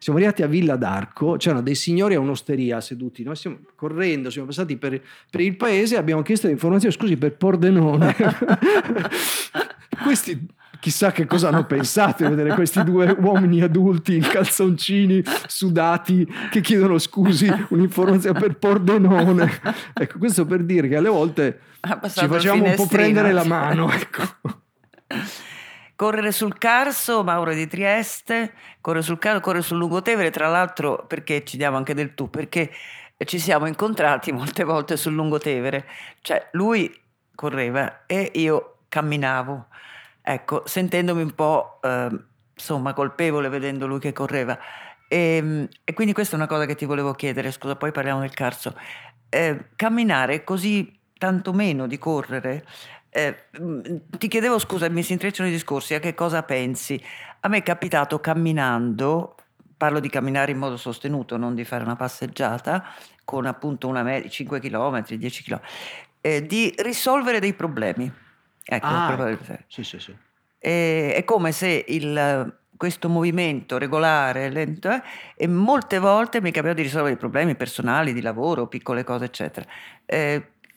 [0.00, 4.46] siamo arrivati a Villa d'Arco, c'erano dei signori a un'osteria seduti, noi stiamo correndo, siamo
[4.46, 4.98] passati per,
[5.30, 8.16] per il paese e abbiamo chiesto informazioni, scusi, per Pordenone.
[10.02, 10.46] Questi
[10.80, 16.62] chissà che cosa hanno pensato di vedere questi due uomini adulti in calzoncini sudati che
[16.62, 19.60] chiedono scusi un'informazione per Pordenone.
[19.92, 21.60] Ecco, questo per dire che alle volte
[22.08, 23.92] ci facciamo un po' prendere la mano.
[23.92, 24.22] Ecco.
[26.00, 31.44] Correre sul Carso, Mauro di Trieste, corre sul Carso, corre sul Lungotevere, tra l'altro perché
[31.44, 32.72] ci diamo anche del tu, perché
[33.26, 35.86] ci siamo incontrati molte volte sul Lungotevere,
[36.22, 36.90] cioè lui
[37.34, 39.66] correva e io camminavo,
[40.22, 42.08] ecco, sentendomi un po' eh,
[42.54, 44.58] insomma colpevole vedendo lui che correva.
[45.06, 48.20] E, ehm, e, quindi questa è una cosa che ti volevo chiedere, scusa, poi parliamo
[48.20, 48.74] del Carso.
[49.28, 52.64] Eh, camminare così tanto meno di correre
[53.10, 53.36] eh,
[54.16, 57.02] ti chiedevo scusa, mi si intrecciano i discorsi, a che cosa pensi?
[57.40, 59.34] A me è capitato camminando,
[59.76, 62.84] parlo di camminare in modo sostenuto, non di fare una passeggiata
[63.24, 65.60] con appunto una media, 5 km, 10 km,
[66.20, 68.10] eh, di risolvere dei problemi.
[68.64, 70.14] Ecco, ah, sì, sì, sì.
[70.58, 75.02] E, è come se il, questo movimento regolare, lento, eh,
[75.34, 79.24] e molte volte mi è capitato di risolvere i problemi personali, di lavoro, piccole cose,
[79.24, 79.66] eccetera.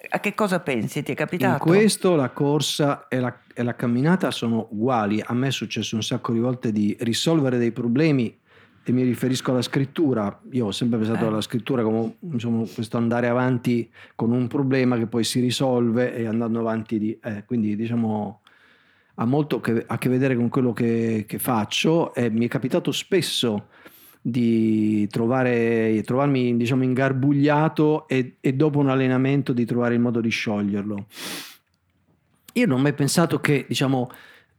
[0.10, 1.02] A che cosa pensi?
[1.02, 1.66] Ti è capitato?
[1.66, 5.24] In questo la corsa e la, e la, camminata sono uguali.
[5.26, 8.38] A me è successo un sacco di volte di risolvere dei problemi
[8.84, 10.42] e mi riferisco alla scrittura.
[10.52, 11.28] Io ho sempre pensato eh.
[11.28, 16.28] alla scrittura come insomma, questo andare avanti con un problema che poi si risolve e
[16.28, 17.18] andando avanti di...
[17.24, 18.42] Eh, quindi diciamo
[19.16, 22.92] ha molto che, a che vedere con quello che, che faccio e mi è capitato
[22.92, 23.68] spesso
[24.26, 30.30] di trovare, trovarmi diciamo ingarbugliato e, e dopo un allenamento di trovare il modo di
[30.30, 31.06] scioglierlo.
[32.54, 34.10] Io non ho mai pensato che diciamo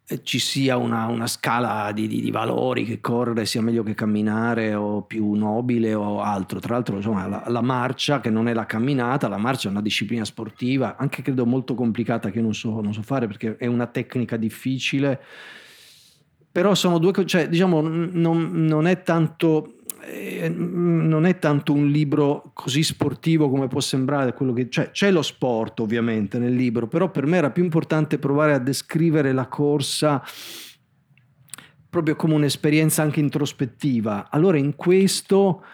[0.07, 3.95] eh, ci sia una, una scala di, di, di, valori che correre sia meglio che
[3.95, 6.61] camminare o più nobile o altro.
[6.61, 9.81] Tra l'altro insomma, la, la, marcia che non è la camminata, la marcia è una
[9.81, 13.87] disciplina sportiva, anche credo molto complicata che non so, non so fare perché è una
[13.87, 15.23] tecnica difficile
[16.55, 21.89] però sono due cose, cioè diciamo non, non, è tanto, eh, non è tanto un
[21.89, 27.11] libro così sportivo come può sembrare che cioè, c'è lo sport ovviamente nel libro però
[27.11, 30.23] per me era più importante provare a descrivere la corsa
[31.91, 34.29] proprio come un'esperienza anche introspettiva.
[34.31, 35.65] Allora in questo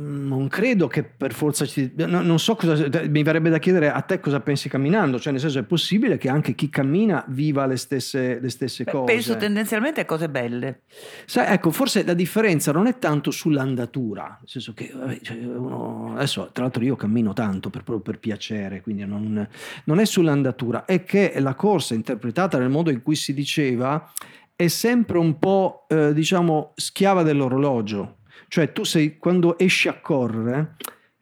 [0.00, 1.92] non credo che per forza ci...
[1.96, 5.40] no, non so cosa mi verrebbe da chiedere a te cosa pensi camminando cioè nel
[5.40, 9.12] senso è possibile che anche chi cammina viva le stesse, le stesse Beh, cose?
[9.12, 10.82] penso tendenzialmente a cose belle.
[11.26, 16.14] Sai, ecco forse la differenza non è tanto sull'andatura nel senso che vabbè, cioè uno...
[16.14, 19.48] adesso tra l'altro io cammino tanto per, proprio per piacere quindi non,
[19.84, 24.10] non è sull'andatura è che la corsa interpretata nel modo in cui si diceva
[24.54, 28.17] è sempre un po' eh, diciamo schiava dell'orologio
[28.48, 30.76] cioè tu sei, quando esci a correre,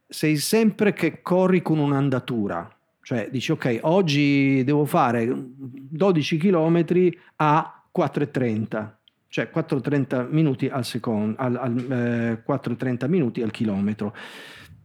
[0.08, 2.70] sei sempre che corri con un'andatura.
[3.02, 6.84] Cioè dici ok, oggi devo fare 12 km
[7.36, 8.94] a 4,30
[9.28, 14.14] cioè 4,30 minuti al secondo, al, al, eh, 4,30 minuti al chilometro.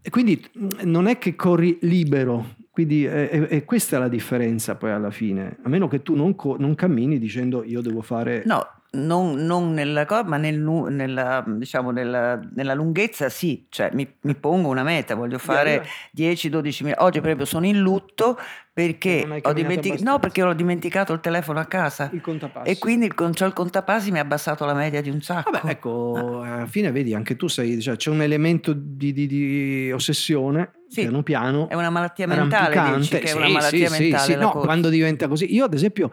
[0.02, 0.46] E quindi
[0.84, 5.70] non è che corri libero, quindi è, è, questa la differenza poi alla fine, a
[5.70, 8.44] meno che tu non, co- non cammini dicendo io devo fare...
[8.46, 14.06] No, non, non nella cosa, ma nel, nella, diciamo nella, nella, lunghezza sì, cioè mi,
[14.22, 15.86] mi, pongo una meta, voglio fare
[16.18, 17.02] 10-12 minuti.
[17.02, 18.38] Oggi esempio sono in lutto
[18.74, 22.70] perché ho, dimentic- no, perché ho dimenticato il telefono a casa il contapassi.
[22.70, 25.52] e quindi il, cioè, il contapassi mi ha abbassato la media di un sacco.
[25.52, 26.56] Vabbè, ecco, ah.
[26.56, 31.02] alla fine vedi anche tu sei, cioè, c'è un elemento di, di, di ossessione sì,
[31.02, 31.70] piano piano.
[31.70, 34.34] È una malattia mentale, dici, che è una malattia sì, mentale.
[34.34, 35.54] Sì, no, quando diventa così.
[35.54, 36.12] Io ad esempio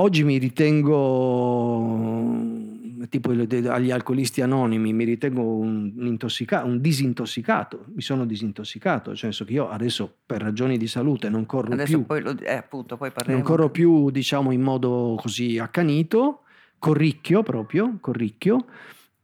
[0.00, 1.82] Oggi mi ritengo,
[3.08, 9.44] tipo agli alcolisti anonimi, mi ritengo un, intossicato, un disintossicato, mi sono disintossicato, nel senso
[9.44, 12.96] che io adesso per ragioni di salute non corro adesso più, poi lo, eh, appunto,
[12.96, 16.42] poi non corro più diciamo in modo così accanito,
[16.78, 18.66] corricchio proprio, corricchio.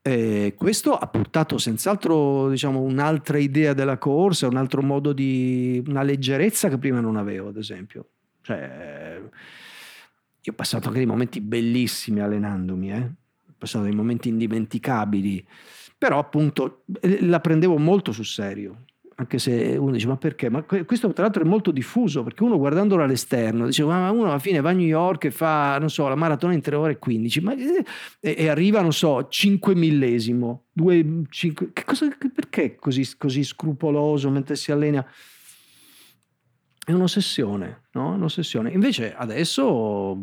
[0.02, 6.02] E questo ha portato senz'altro diciamo, un'altra idea della corsa, un altro modo di una
[6.02, 8.08] leggerezza che prima non avevo, ad esempio.
[8.42, 9.20] Cioè,
[10.46, 13.00] io ho passato anche dei momenti bellissimi allenandomi, eh?
[13.00, 15.46] ho passato dei momenti indimenticabili,
[15.96, 18.84] però appunto eh, la prendevo molto sul serio.
[19.16, 20.50] anche se uno dice ma perché?
[20.50, 24.38] Ma questo tra l'altro è molto diffuso perché uno guardandolo all'esterno dice ma uno alla
[24.38, 26.98] fine va a New York e fa non so la maratona in 3 ore e
[26.98, 27.84] 15 ma, e,
[28.20, 34.56] e arriva non so 5 millesimo 2, 5, che cosa, perché così, così scrupoloso mentre
[34.56, 35.06] si allena?
[36.84, 38.12] È un'ossessione, no?
[38.12, 38.70] Un'ossessione.
[38.70, 40.22] Invece adesso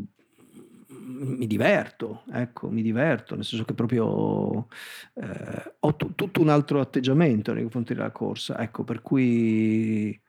[0.88, 4.68] mi diverto, ecco, mi diverto, nel senso che proprio
[5.16, 10.20] eh, ho t- tutto un altro atteggiamento nei confronti della corsa, ecco, per cui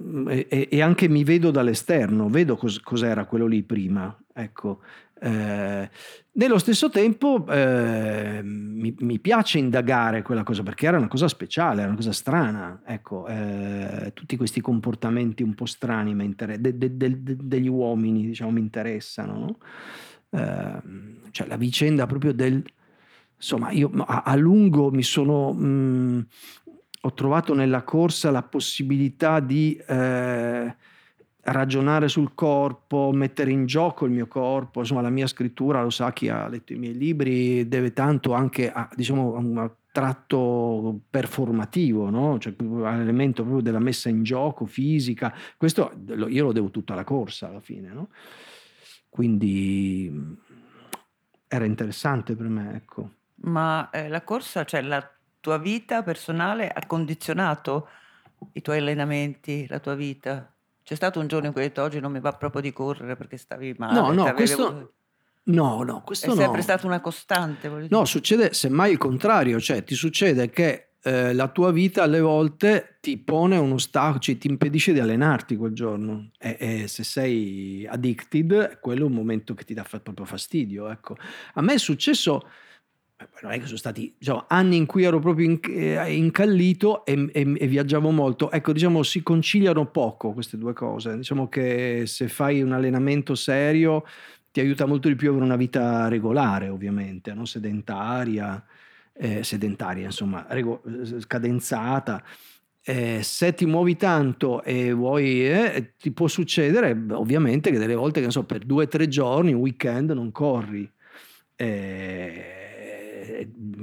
[0.00, 4.80] mm, e, e anche mi vedo dall'esterno, vedo cos- cos'era quello lì prima, ecco.
[5.20, 5.90] Eh,
[6.32, 11.78] nello stesso tempo eh, mi, mi, piace indagare quella cosa perché era una cosa speciale,
[11.78, 16.96] era una cosa strana, ecco, eh, tutti questi comportamenti un po' strani inter- de- de-
[16.96, 19.58] de- degli uomini diciamo mi interessano, no?
[20.30, 22.62] Ehm, cioè la vicenda proprio del...
[23.36, 25.52] Insomma, io a, a lungo mi sono...
[25.52, 26.20] Mh, mm,
[27.04, 30.74] ho trovato nella corsa la possibilità di eh,
[31.44, 36.12] ragionare sul corpo, mettere in gioco il mio corpo, insomma la mia scrittura, lo sa
[36.12, 42.10] chi ha letto i miei libri, deve tanto anche a, diciamo, a un tratto performativo,
[42.10, 42.38] no?
[42.38, 45.92] cioè l'elemento proprio della messa in gioco fisica, questo
[46.28, 47.92] io lo devo tutto alla corsa alla fine.
[47.92, 48.08] No?
[49.08, 50.36] Quindi
[51.46, 53.10] era interessante per me, ecco.
[53.44, 57.88] Ma eh, la corsa, cioè la tua vita personale ha condizionato
[58.52, 60.53] i tuoi allenamenti, la tua vita?
[60.84, 63.16] C'è stato un giorno in cui hai detto oggi non mi va proprio di correre
[63.16, 63.98] perché stavi male?
[63.98, 64.92] No, no, questo...
[65.46, 66.34] No, no, questo È no.
[66.36, 67.68] sempre stata una costante.
[67.90, 72.96] No, succede semmai il contrario, cioè ti succede che eh, la tua vita alle volte
[73.00, 77.86] ti pone un ostacolo, cioè ti impedisce di allenarti quel giorno e, e, se sei
[77.86, 80.88] addicted quello è un momento che ti dà proprio fastidio.
[80.88, 81.16] Ecco.
[81.54, 82.48] A me è successo,
[83.42, 87.28] non è che sono stati diciamo, anni in cui ero proprio in, eh, incallito e,
[87.32, 92.28] e, e, viaggiavo molto, ecco diciamo si conciliano poco queste due cose, diciamo che se
[92.28, 94.04] fai un allenamento serio
[94.50, 98.64] ti aiuta molto di più avere una vita regolare ovviamente, non sedentaria
[99.14, 100.82] eh, sedentaria, insomma, rego-
[101.18, 102.22] scadenzata.
[102.86, 108.20] Eh, se ti muovi tanto e vuoi, eh, ti può succedere ovviamente che delle volte,
[108.20, 110.90] che so, per due o tre giorni, un weekend non corri.
[111.56, 112.73] Eh,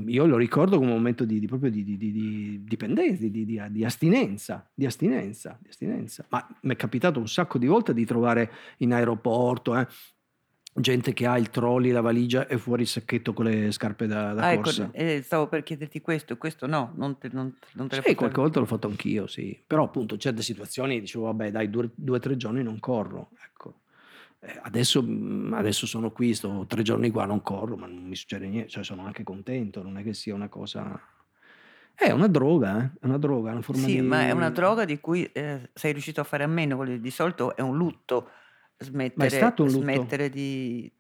[0.08, 4.70] io lo ricordo come un momento di, di proprio di, di, di dipendenza, di, astinenza,
[4.74, 6.26] di astinenza, di astinenza.
[6.30, 9.88] Ma mi è capitato un sacco di volte di trovare in aeroporto, eh,
[10.74, 14.34] gente che ha il trolley, la valigia e fuori il sacchetto con le scarpe da,
[14.34, 14.84] da ah, ecco, corsa.
[14.92, 18.40] Ecco, eh, stavo per chiederti questo, questo no, non te, non, non te Sì, qualche
[18.40, 19.62] volta l'ho fatto anch'io, sì.
[19.66, 23.80] Però appunto certe situazioni dicevo, vabbè dai, due o tre giorni non corro, ecco.
[24.44, 28.16] Eh, adesso, mm, adesso, sono qui, sto tre giorni qua, non corro, ma non mi
[28.16, 31.00] succede niente, cioè sono anche contento, non è che sia una cosa...
[31.94, 33.00] È una droga, eh?
[33.00, 34.02] è una droga, una forma sì, di...
[34.02, 37.56] ma è una droga di cui eh, sei riuscito a fare a meno, di solito
[37.56, 38.30] è un lutto
[38.80, 40.92] smettere, smettere di...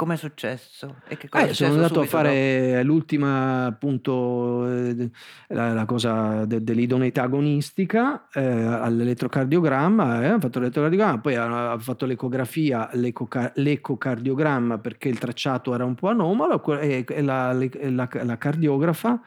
[0.00, 1.02] Come è successo?
[1.08, 2.86] E che cosa eh, sono andato a fare dopo?
[2.86, 5.10] l'ultima appunto eh,
[5.48, 11.78] la, la, cosa de, dell'idoneità agonistica eh, all'elettrocardiogramma, eh, ha fatto l'elettrocardiogramma, poi ha, ha
[11.78, 18.08] fatto l'ecografia, l'ecoca, l'ecocardiogramma perché il tracciato era un po' anomalo e, e la, la,
[18.10, 19.20] la cardiografa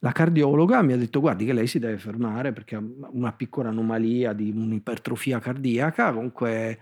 [0.00, 3.68] la cardiologa mi ha detto guardi che lei si deve fermare perché ha una piccola
[3.68, 6.78] anomalia di un'ipertrofia cardiaca, comunque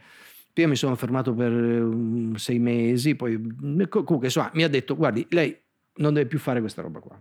[0.62, 3.40] io mi sono fermato per um, sei mesi, poi
[3.88, 5.57] comunque insomma, mi ha detto guardi, lei
[5.97, 7.21] non deve più fare questa roba qua.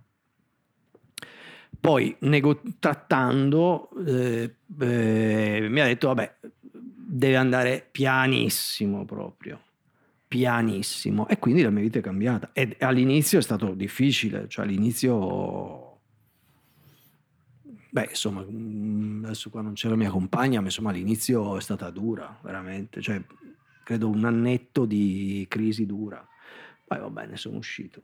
[1.80, 6.36] Poi nego- trattando eh, eh, mi ha detto vabbè,
[6.72, 9.62] deve andare pianissimo proprio,
[10.28, 11.28] pianissimo.
[11.28, 12.50] E quindi la mia vita è cambiata.
[12.54, 15.87] E all'inizio è stato difficile, cioè all'inizio
[17.98, 21.90] Beh, insomma, mm, adesso qua non c'è la mia compagna, ma insomma all'inizio è stata
[21.90, 23.02] dura, veramente.
[23.02, 23.20] Cioè,
[23.84, 26.24] credo un annetto di crisi dura.
[26.86, 28.04] Poi va bene, sono uscito.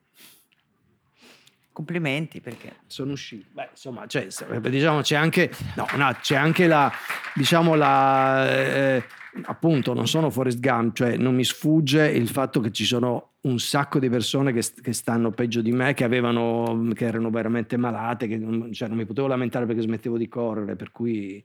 [1.73, 3.47] Complimenti perché sono uscito.
[3.51, 4.27] Beh, insomma, cioè,
[4.61, 6.91] diciamo, c'è anche, no, no, c'è anche la,
[7.33, 9.03] diciamo, la, eh,
[9.45, 13.59] appunto, non sono Forrest Gump, cioè non mi sfugge il fatto che ci sono un
[13.59, 18.27] sacco di persone che, che stanno peggio di me, che, avevano, che erano veramente malate,
[18.27, 21.43] che non, cioè, non mi potevo lamentare perché smettevo di correre, per cui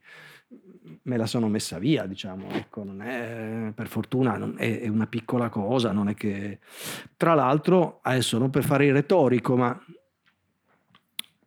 [1.03, 5.07] me la sono messa via, diciamo, ecco, non è, per fortuna non è, è, una
[5.07, 6.59] piccola cosa, non è che...
[7.17, 9.79] Tra l'altro, adesso non per fare il retorico, ma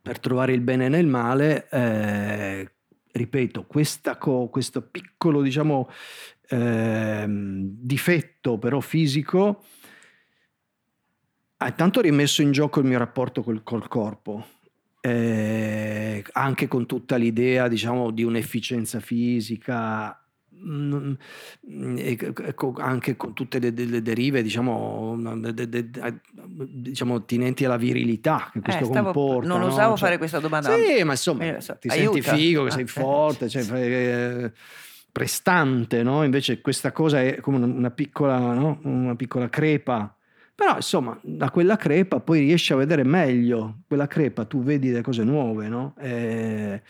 [0.02, 2.72] per trovare il bene nel male, eh,
[3.12, 3.66] ripeto,
[4.18, 5.88] co- questo piccolo, diciamo,
[6.48, 9.64] eh, difetto però fisico
[11.56, 14.44] ha tanto rimesso in gioco il mio rapporto col, col corpo
[15.00, 20.21] eh, anche con tutta l'idea diciamo di un'efficienza fisica
[20.64, 21.14] mm,
[22.78, 25.90] anche con tutte le, le derive diciamo, de, de, de,
[26.68, 29.66] diciamo, attinenti alla virilità che questo eh, stavo, comporta non no?
[29.66, 32.20] osavo cioè, fare questa domanda sì ma insomma eh, ti aiuta.
[32.22, 34.52] senti figo che sei forte cioè, eh,
[35.10, 36.22] prestante no?
[36.22, 38.78] invece questa cosa è come una piccola, no?
[38.82, 40.16] una piccola crepa
[40.54, 45.02] però insomma, da quella crepa poi riesci a vedere meglio, quella crepa tu vedi delle
[45.02, 45.94] cose nuove, no?
[45.98, 46.82] E,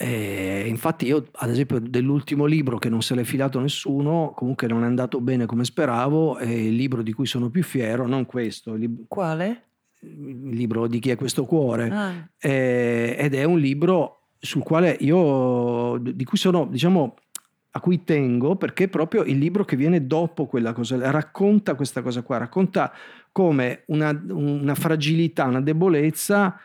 [0.00, 4.84] e infatti io, ad esempio, dell'ultimo libro che non se l'è filato nessuno, comunque non
[4.84, 8.74] è andato bene come speravo, è il libro di cui sono più fiero, non questo.
[8.74, 9.64] Lib- Quale?
[10.02, 11.90] Il libro di chi è questo cuore.
[11.90, 12.28] Ah.
[12.38, 17.16] E, ed è un libro sul quale io, di cui sono, diciamo,
[17.72, 22.02] a cui tengo perché è proprio il libro che viene dopo quella cosa, racconta questa
[22.02, 22.92] cosa qua, racconta
[23.32, 26.56] come una, una fragilità, una debolezza,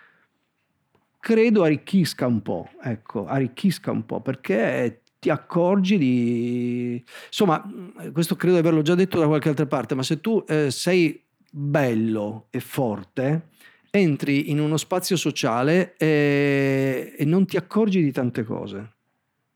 [1.24, 7.01] credo arricchisca un po', ecco, arricchisca un po', perché ti accorgi di...
[7.28, 7.63] Insomma,
[8.11, 11.24] questo credo di averlo già detto da qualche altra parte, ma se tu eh, sei
[11.49, 13.51] bello e forte,
[13.89, 18.92] entri in uno spazio sociale e, e non ti accorgi di tante cose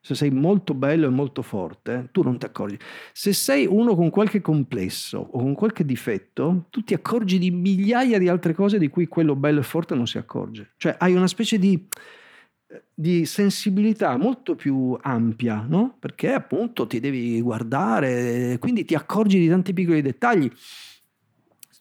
[0.07, 2.79] se sei molto bello e molto forte, tu non ti accorgi.
[3.11, 8.17] Se sei uno con qualche complesso o con qualche difetto, tu ti accorgi di migliaia
[8.17, 10.71] di altre cose di cui quello bello e forte non si accorge.
[10.77, 11.85] Cioè hai una specie di,
[12.93, 15.97] di sensibilità molto più ampia, no?
[15.99, 20.49] Perché appunto ti devi guardare, quindi ti accorgi di tanti piccoli dettagli.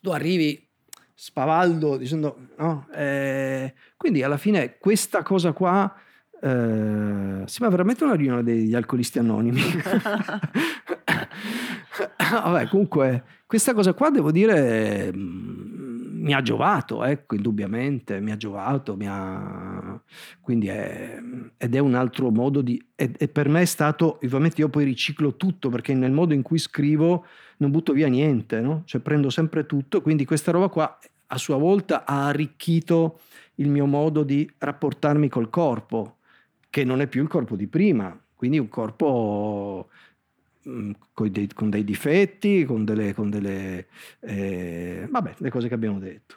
[0.01, 0.69] Tu arrivi
[1.15, 2.89] spavaldo dicendo no?
[2.93, 5.95] Eh, quindi alla fine questa cosa qua
[6.41, 9.61] eh, sembra veramente una riunione degli alcolisti anonimi.
[12.31, 18.37] Vabbè, comunque, questa cosa qua devo dire mm, mi ha giovato, ecco, indubbiamente, mi ha
[18.37, 20.01] giovato, mi ha...
[20.41, 21.23] quindi è,
[21.57, 22.85] ed è un altro modo di...
[22.95, 26.43] E, e per me è stato, ovviamente io poi riciclo tutto perché nel modo in
[26.43, 27.25] cui scrivo
[27.59, 28.83] non butto via niente, no?
[28.85, 33.21] Cioè prendo sempre tutto, quindi questa roba qua a sua volta ha arricchito
[33.57, 36.16] il mio modo di rapportarmi col corpo,
[36.77, 39.89] che non è più il corpo di prima, quindi un corpo
[40.69, 43.87] mm, con dei, con dei difetti, con delle, con delle
[44.21, 46.37] eh, vabbè, le cose che abbiamo detto.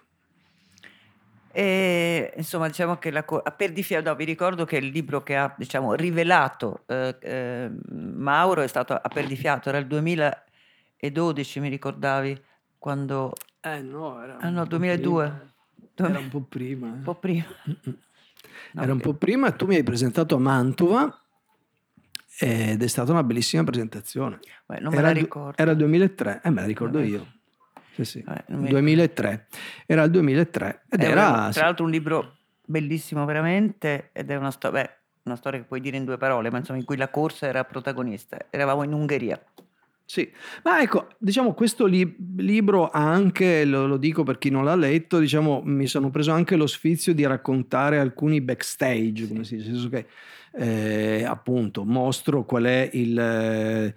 [1.52, 5.94] E, insomma, diciamo che la, per no, vi ricordo che il libro che ha diciamo,
[5.94, 12.42] rivelato eh, eh, Mauro è stato a Perdifiato, era il 2012, mi ricordavi,
[12.78, 13.34] quando...
[13.60, 14.38] Eh no, era...
[14.38, 15.50] Ah no, 2002.
[15.94, 16.10] Prima.
[16.12, 16.88] Era un po' prima.
[16.88, 17.46] Un po' prima.
[18.74, 21.22] No, Era un po' prima, tu mi hai presentato a Mantova
[22.39, 24.39] ed è stata una bellissima presentazione.
[24.66, 25.62] Beh, non me era la ricordo.
[25.62, 27.10] Era il 2003, eh, me la ricordo Vabbè.
[27.10, 27.28] io.
[27.95, 28.24] Sì, sì.
[28.26, 29.47] Vabbè, 2003.
[29.86, 30.84] Era il 2003.
[30.89, 34.89] Ed era, era, tra l'altro un libro bellissimo veramente ed è una storia,
[35.24, 37.66] una storia che puoi dire in due parole, ma insomma in cui la corsa era
[37.66, 38.38] protagonista.
[38.49, 39.41] Eravamo in Ungheria.
[40.12, 40.28] Sì,
[40.64, 44.74] ma ecco, diciamo questo li- libro ha anche, lo, lo, dico per chi non l'ha
[44.74, 49.70] letto, diciamo mi sono preso anche lo sfizio di raccontare alcuni backstage, come si dice,
[49.70, 50.07] nel senso che
[50.52, 53.93] eh, appunto mostro qual è il, eh,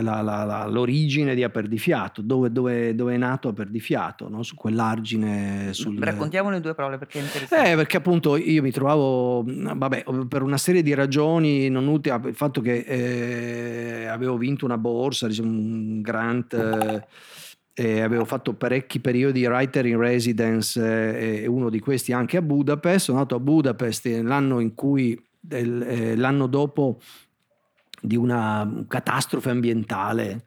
[0.00, 4.42] la, la, la, l'origine di Aperdifiato, dove, dove, dove è nato Aperdifiato, no?
[4.42, 5.72] su quell'argine.
[5.72, 5.98] Sul...
[5.98, 7.72] Raccontiamolo in due parole perché è interessante.
[7.72, 12.34] Eh, perché appunto io mi trovavo, vabbè, per una serie di ragioni, non ultima, il
[12.34, 16.54] fatto che eh, avevo vinto una borsa, diciamo, un grant.
[16.54, 17.06] Eh,
[17.74, 22.42] e avevo fatto parecchi periodi writer in residence eh, e uno di questi anche a
[22.42, 23.06] Budapest.
[23.06, 27.00] Sono andato a Budapest l'anno in cui del, eh, l'anno dopo
[28.00, 30.44] di una catastrofe ambientale.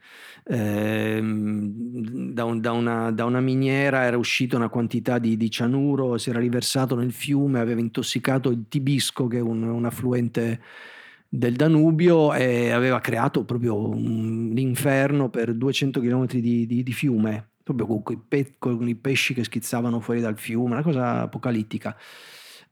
[0.48, 6.18] Eh, da, un, da, una, da, una, miniera era uscita una quantità di, di, cianuro,
[6.18, 10.62] si era riversato nel fiume, aveva intossicato il Tibisco, che è un, un affluente
[11.28, 17.50] del Danubio, e aveva creato proprio un, l'inferno per 200 km di, di, di fiume,
[17.64, 18.26] proprio con,
[18.60, 21.98] con i pesci che schizzavano fuori dal fiume, una cosa apocalittica.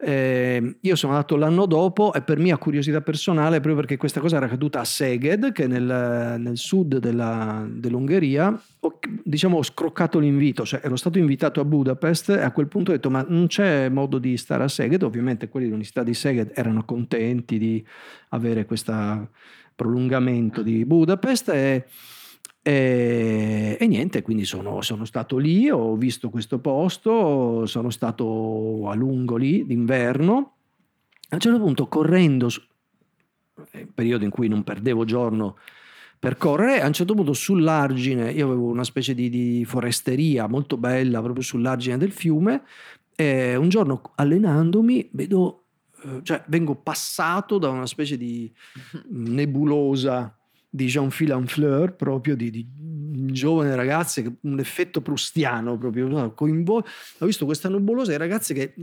[0.06, 4.36] Eh, io sono andato l'anno dopo e per mia curiosità personale, proprio perché questa cosa
[4.36, 10.20] era caduta a Szeged, che è nel, nel sud della, dell'Ungheria, ho, diciamo, ho scroccato
[10.20, 13.48] l'invito, cioè ero stato invitato a Budapest e a quel punto ho detto ma non
[13.48, 17.86] c'è modo di stare a Szeged, ovviamente quelli dell'Università di Szeged erano contenti di
[18.30, 19.30] avere questo
[19.76, 21.86] prolungamento di Budapest e
[22.66, 28.96] e, e, niente, quindi sono, sono, stato lì, ho visto questo posto, sono stato a
[28.96, 30.54] lungo lì d'inverno.
[31.30, 32.48] A un certo punto, correndo,
[33.72, 35.58] eh, periodo in cui non perdevo giorno
[36.18, 40.78] per correre, a un certo punto sull'argine, io avevo una specie di, di foresteria molto
[40.78, 42.64] bella proprio sull'argine del fiume,
[43.14, 45.66] E un giorno allenandomi vedo,
[46.02, 48.50] eh, cioè vengo passato da una specie di
[49.12, 50.34] nebulosa
[50.76, 52.68] di Jean-Philippe Anfleur, proprio di, di
[53.32, 56.84] giovane ragazze, un effetto prustiano proprio, coinvol-
[57.20, 58.74] ho visto questa nebulosa e ragazze che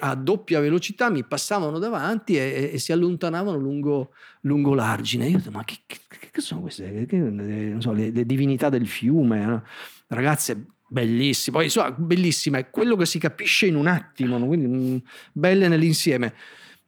[0.00, 5.28] a doppia velocità mi passavano davanti e, e si allontanavano lungo, lungo, l'argine.
[5.28, 5.98] Io ho detto, ma che, che,
[6.32, 7.06] che sono queste?
[7.06, 9.62] Che, so, le, le, divinità del fiume, no?
[10.08, 14.46] ragazze bellissime, poi insomma, bellissime, è quello che si capisce in un attimo, no?
[14.46, 14.96] quindi mh, mm,
[15.32, 16.34] belle nell'insieme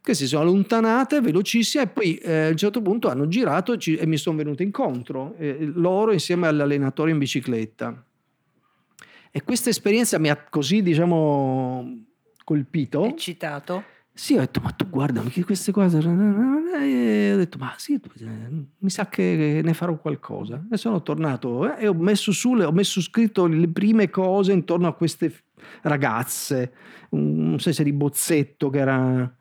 [0.09, 3.79] che si sono allontanate velocissime e poi eh, a un certo punto hanno girato e,
[3.79, 8.05] ci, e mi sono venute incontro, eh, loro insieme all'allenatore in bicicletta.
[9.31, 12.05] E questa esperienza mi ha così, diciamo,
[12.43, 13.05] colpito.
[13.05, 13.85] Eccitato?
[14.15, 15.99] Sì, ho detto, ma tu guarda, che queste cose...
[15.99, 18.01] E ho detto, ma sì,
[18.79, 20.67] mi sa che ne farò qualcosa.
[20.73, 24.87] E sono tornato eh, e ho messo su, ho messo scritto le prime cose intorno
[24.87, 25.35] a queste
[25.83, 26.73] ragazze,
[27.11, 29.37] un senso di bozzetto che era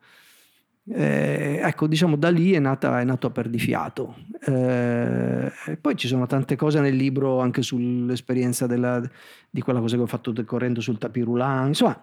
[0.90, 4.16] eh, ecco, diciamo da lì è, nata, è nato perdifiato.
[4.40, 9.02] Eh, poi ci sono tante cose nel libro anche sull'esperienza della,
[9.50, 11.68] di quella cosa che ho fatto decorrendo sul tapirulan.
[11.68, 12.02] Insomma,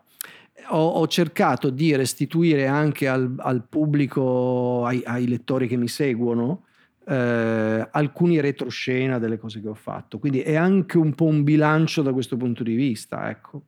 [0.69, 6.65] ho, ho, cercato di restituire anche al, al pubblico, ai, ai, lettori che mi seguono,
[7.07, 10.19] eh, alcuni retroscena delle cose che ho fatto.
[10.19, 13.29] Quindi è anche un po' un bilancio da questo punto di vista.
[13.29, 13.63] Ecco.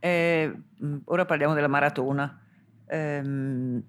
[0.00, 0.52] Eh,
[1.04, 2.40] ora parliamo della maratona.
[2.88, 3.82] Ehm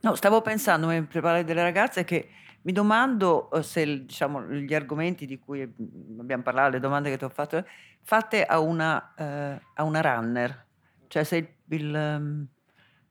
[0.00, 2.28] No, stavo pensando mentre parlavi delle ragazze che
[2.62, 7.24] mi domando eh, se diciamo, gli argomenti di cui abbiamo parlato, le domande che ti
[7.24, 7.64] ho fatto,
[8.02, 10.66] fatte a una, eh, a una runner,
[11.08, 12.46] cioè se il, il, ehm,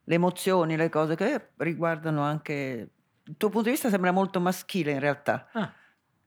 [0.03, 2.89] le emozioni, le cose che riguardano anche...
[3.23, 5.47] Il tuo punto di vista sembra molto maschile in realtà.
[5.51, 5.71] Ah.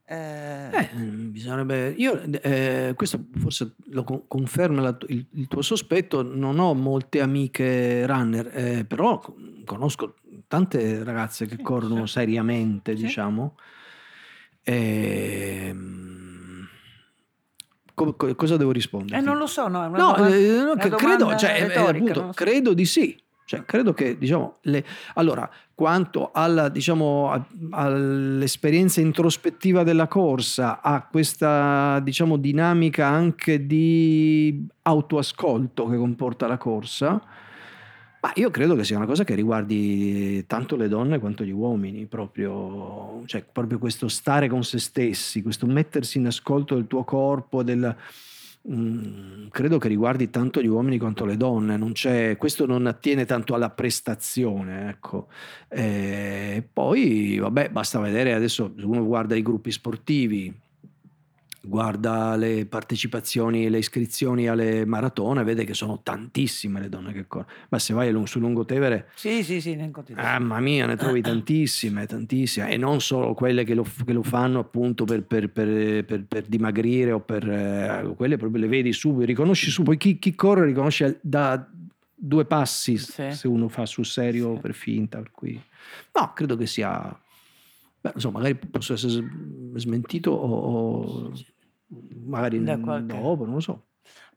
[0.05, 1.93] Eh, eh, bisognerebbe.
[1.97, 6.21] Io, eh, questo forse lo conferma la, il, il, tuo sospetto.
[6.21, 9.21] Non ho molte amiche runner, eh, però
[9.65, 10.15] conosco
[10.47, 12.13] tante ragazze che sì, corrono sì.
[12.13, 13.03] seriamente, sì.
[13.03, 13.55] diciamo.
[14.61, 16.67] E, ehm,
[17.93, 19.19] co- co- cosa devo rispondere?
[19.19, 22.29] Eh, non lo so, no, no, domanda, eh, no credo, cioè, appunto, so.
[22.33, 23.21] credo di sì.
[23.53, 24.83] Cioè, credo che, diciamo, le,
[25.13, 35.87] allora, quanto alla, diciamo, all'esperienza introspettiva della corsa, a questa, diciamo, dinamica anche di autoascolto
[35.87, 37.21] che comporta la corsa,
[38.21, 42.07] ma io credo che sia una cosa che riguardi tanto le donne quanto gli uomini,
[42.07, 47.61] proprio, cioè, proprio questo stare con se stessi, questo mettersi in ascolto del tuo corpo,
[47.61, 47.95] del,
[48.71, 51.93] mm, credo che riguardi tanto gli uomini quanto le donne, non
[52.37, 54.89] questo non attiene tanto alla prestazione.
[54.89, 55.27] Ecco.
[55.67, 60.62] E poi, vabbè, basta vedere adesso, se uno guarda i gruppi sportivi,
[61.65, 67.25] guarda le partecipazioni e le iscrizioni alle maratone, vede che sono tantissime le donne che
[67.25, 67.49] corrono.
[67.69, 72.69] Ma se vai su Lungotevere, sì, sì, sì, ne mamma mia, ne trovi tantissime, tantissime,
[72.69, 77.13] e non solo quelle che lo, che lo fanno appunto per, per, per, per dimagrire
[77.13, 81.19] o per eh, quelle proprio le vedi subito, riconosci su, poi chi, chi corre riconosce
[81.21, 81.65] da
[82.13, 83.31] due passi sì.
[83.31, 84.61] se uno fa sul serio sì.
[84.61, 85.61] per finta, per cui
[86.13, 87.17] no, credo che sia
[88.03, 89.25] Beh, insomma, magari posso essere
[89.75, 91.31] smentito o,
[92.25, 93.85] magari dopo, non lo so.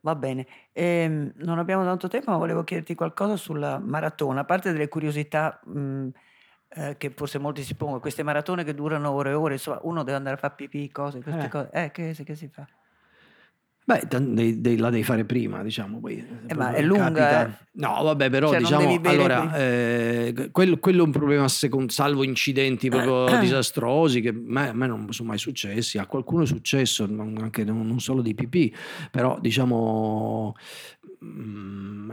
[0.00, 0.46] Va bene.
[0.72, 4.40] Ehm, non abbiamo tanto tempo, ma volevo chiederti qualcosa sulla maratona.
[4.40, 6.08] A parte delle curiosità mh,
[6.68, 10.04] eh, che forse molti si pongono, queste maratone che durano ore e ore, insomma, uno
[10.04, 11.48] deve andare a fare pipì, cose, queste eh.
[11.48, 11.70] cose.
[11.72, 12.66] Eh, che, che si fa?
[13.88, 16.00] Beh, de, de, la devi fare prima, diciamo.
[16.00, 16.16] Poi,
[16.48, 17.46] eh, ma è lunga.
[17.46, 17.50] Eh?
[17.74, 22.88] No, vabbè, però cioè, diciamo, allora, eh, quello, quello, è un problema secondo, salvo incidenti
[22.88, 24.32] proprio disastrosi che a
[24.72, 28.34] me non sono mai successi, a qualcuno è successo, non, anche non, non solo di
[28.34, 28.74] pipì,
[29.12, 30.56] però diciamo...
[31.20, 32.10] Mh, mm,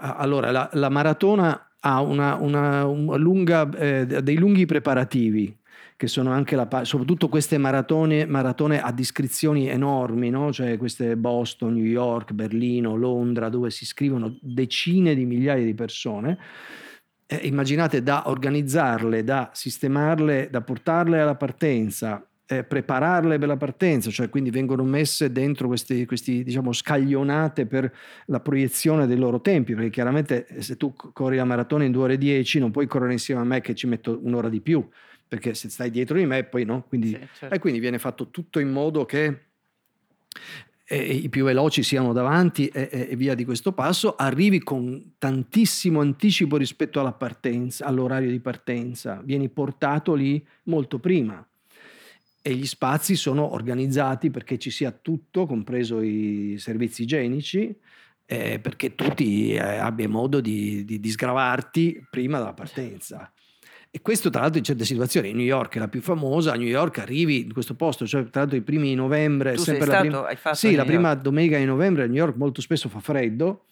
[0.00, 5.56] allora, la, la, maratona ha una, una, una lunga, eh, dei lunghi preparativi
[5.98, 10.52] che sono anche la soprattutto queste maratone, maratone a descrizioni enormi, no?
[10.52, 16.38] cioè queste Boston, New York, Berlino, Londra, dove si scrivono decine di migliaia di persone.
[17.26, 24.08] Eh, immaginate da organizzarle, da sistemarle, da portarle alla partenza, eh, prepararle per la partenza,
[24.08, 27.92] cioè quindi vengono messe dentro questi, diciamo scaglionate per
[28.26, 32.02] la proiezione dei loro tempi, perché chiaramente eh, se tu corri la maratona in 2
[32.04, 34.88] ore e 10 non puoi correre insieme a me che ci metto un'ora di più,
[35.28, 37.54] perché se stai dietro di me poi no, quindi, sì, certo.
[37.54, 39.42] e quindi viene fatto tutto in modo che
[40.90, 46.00] e i più veloci siano davanti e, e, via di questo passo, arrivi con tantissimo
[46.00, 51.46] anticipo rispetto alla partenza, all'orario di partenza, vieni portato lì molto prima
[52.40, 57.76] e gli spazi sono organizzati perché ci sia tutto, compreso i servizi igienici,
[58.24, 63.30] eh, perché tutti eh, abbia modo di, di, di sgravarti prima della partenza.
[63.90, 66.66] E questo tra l'altro in certe situazioni, New York è la più famosa, a New
[66.66, 69.54] York arrivi in questo posto, cioè tra l'altro i primi di novembre...
[69.54, 72.16] Tu sempre la stato, prima, hai fatto sì, la prima domenica di novembre a New
[72.16, 73.64] York molto spesso fa freddo,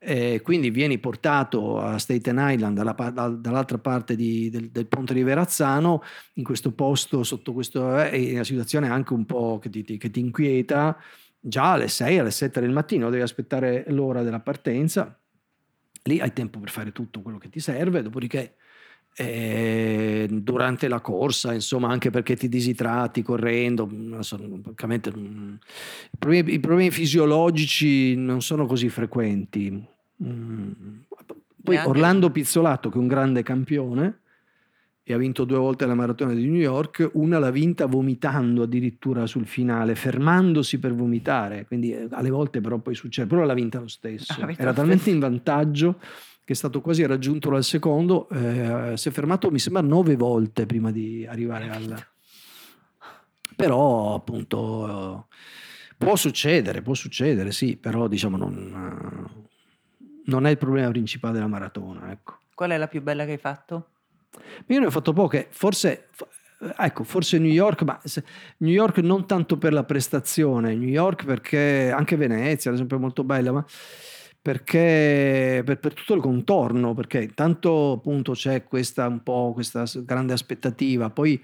[0.00, 5.22] eh, quindi vieni portato a Staten Island dalla dall'altra parte di- del, del ponte di
[5.22, 6.02] Verazzano,
[6.34, 9.98] in questo posto, sotto questo, eh, è una situazione anche un po' che ti, ti-
[9.98, 10.96] che ti inquieta,
[11.38, 15.16] già alle 6, alle 7 del mattino devi aspettare l'ora della partenza,
[16.04, 18.56] lì hai tempo per fare tutto quello che ti serve, dopodiché
[19.16, 23.88] eh, durante la corsa, insomma, anche perché ti disitrati correndo,
[24.20, 25.54] so, francamente, mm,
[26.12, 29.70] i, problemi, i problemi fisiologici non sono così frequenti.
[30.22, 30.70] Mm.
[31.62, 34.18] Poi Neanche- Orlando Pizzolato, che è un grande campione
[35.02, 39.26] e ha vinto due volte la maratona di New York, una l'ha vinta vomitando addirittura
[39.26, 43.80] sul finale, fermandosi per vomitare, quindi eh, alle volte però poi succede, però l'ha vinta
[43.80, 44.32] lo stesso.
[44.40, 45.16] Ah, vinta Era lo talmente stesso.
[45.16, 45.98] in vantaggio
[46.50, 50.66] che è stato quasi raggiunto dal secondo, eh, si è fermato mi sembra nove volte
[50.66, 52.06] prima di arrivare al...
[53.54, 55.28] Però appunto
[55.96, 59.28] può succedere, può succedere, sì, però diciamo non,
[60.24, 62.38] non è il problema principale della maratona, ecco.
[62.52, 63.90] Qual è la più bella che hai fatto?
[64.66, 66.08] Io ne ho fatto poche, forse,
[66.78, 68.00] ecco, forse New York, ma
[68.56, 73.00] New York non tanto per la prestazione, New York perché anche Venezia, ad esempio, è
[73.00, 73.64] molto bella, ma
[74.42, 80.32] perché per, per tutto il contorno, perché intanto appunto c'è questa un po' questa grande
[80.32, 81.40] aspettativa, poi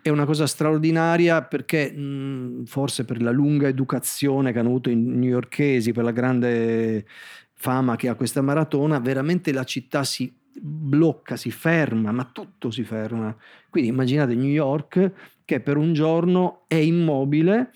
[0.00, 4.96] è una cosa straordinaria perché mh, forse per la lunga educazione che hanno avuto i
[4.96, 7.04] newyorkesi, per la grande
[7.52, 12.84] fama che ha questa maratona, veramente la città si blocca, si ferma, ma tutto si
[12.84, 13.36] ferma.
[13.68, 15.12] Quindi immaginate New York
[15.44, 17.72] che per un giorno è immobile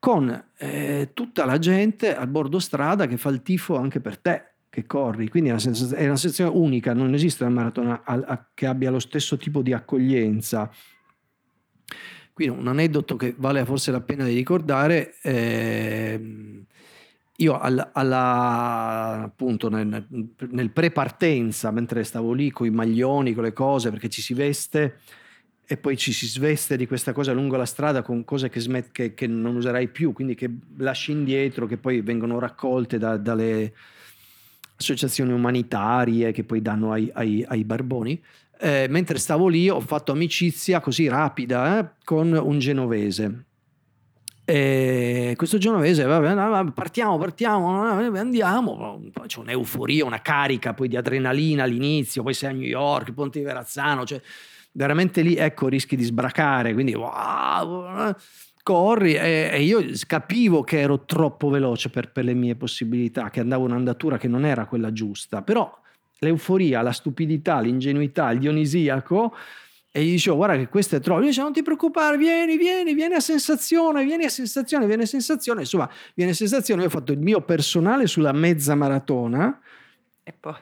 [0.00, 4.44] con eh, tutta la gente al bordo strada che fa il tifo anche per te
[4.70, 8.24] che corri, quindi è una, sensaz- è una sensazione unica, non esiste una maratona al-
[8.26, 10.70] a- che abbia lo stesso tipo di accoglienza.
[12.32, 16.64] Quindi un aneddoto che vale forse la pena di ricordare, ehm,
[17.36, 20.06] io al- alla, appunto nel,
[20.50, 24.98] nel pre-partenza, mentre stavo lì con i maglioni, con le cose, perché ci si veste
[25.72, 28.90] e poi ci si sveste di questa cosa lungo la strada con cose che, smet-
[28.90, 33.72] che- che non userai più, quindi che lasci indietro, che poi vengono raccolte da- dalle
[34.74, 38.20] associazioni umanitarie che poi danno ai, ai- ai barboni.
[38.58, 43.44] Eh, mentre stavo lì ho fatto amicizia così rapida eh, con un genovese.
[44.44, 47.80] E questo genovese, vabbè, partiamo, partiamo,
[48.18, 49.00] andiamo.
[49.24, 53.44] C'è un'euforia, una carica poi di adrenalina all'inizio, poi sei a New York, Ponte di
[53.44, 54.20] Verrazzano, cioè
[54.72, 58.14] veramente lì ecco rischi di sbracare, quindi wow,
[58.62, 63.40] corri e, e io capivo che ero troppo veloce per, per le mie possibilità, che
[63.40, 65.78] andavo un'andatura che non era quella giusta, però
[66.18, 69.34] l'euforia, la stupidità, l'ingenuità, il dionisiaco
[69.92, 72.94] e gli dicevo guarda che questo è troppo, lui dice non ti preoccupare, vieni, vieni,
[72.94, 76.90] vieni a sensazione, vieni a sensazione, vieni a sensazione, insomma vieni a sensazione, io ho
[76.90, 79.58] fatto il mio personale sulla mezza maratona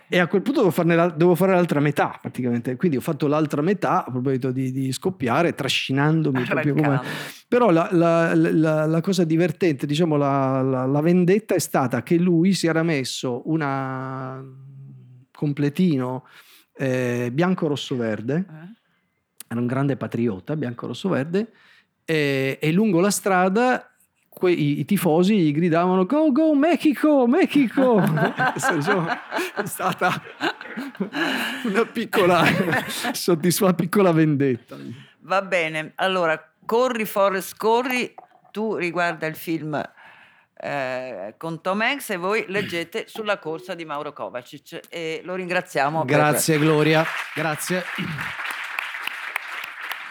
[0.09, 3.01] E e a quel punto devo, farne la- devo fare l'altra metà praticamente, quindi ho
[3.01, 6.87] fatto l'altra metà a proposito di, di scoppiare, trascinandomi proprio come...
[6.87, 7.17] Arrancando.
[7.49, 12.53] Però la, la- la- cosa divertente, diciamo, la, la- la vendetta è stata che lui
[12.53, 14.43] si era messo una
[15.33, 16.25] completino
[16.77, 18.77] eh, bianco-rosso-verde, Eh?
[19.49, 21.53] era un grande patriota, bianco-rosso-verde,
[22.05, 23.91] e, e lungo la strada
[24.39, 27.99] que- i, i tifosi gridavano Go, go, Mexico, Mexico!
[28.55, 30.23] È stata
[31.65, 32.45] una piccola,
[33.13, 34.77] soddisfa- piccola vendetta.
[35.21, 38.15] Va bene, allora corri Forrest, corri,
[38.51, 39.81] tu riguarda il film
[40.61, 46.05] eh, con Tom Hanks e voi leggete sulla corsa di Mauro Kovacic e lo ringraziamo.
[46.05, 47.83] per- Grazie Gloria, grazie.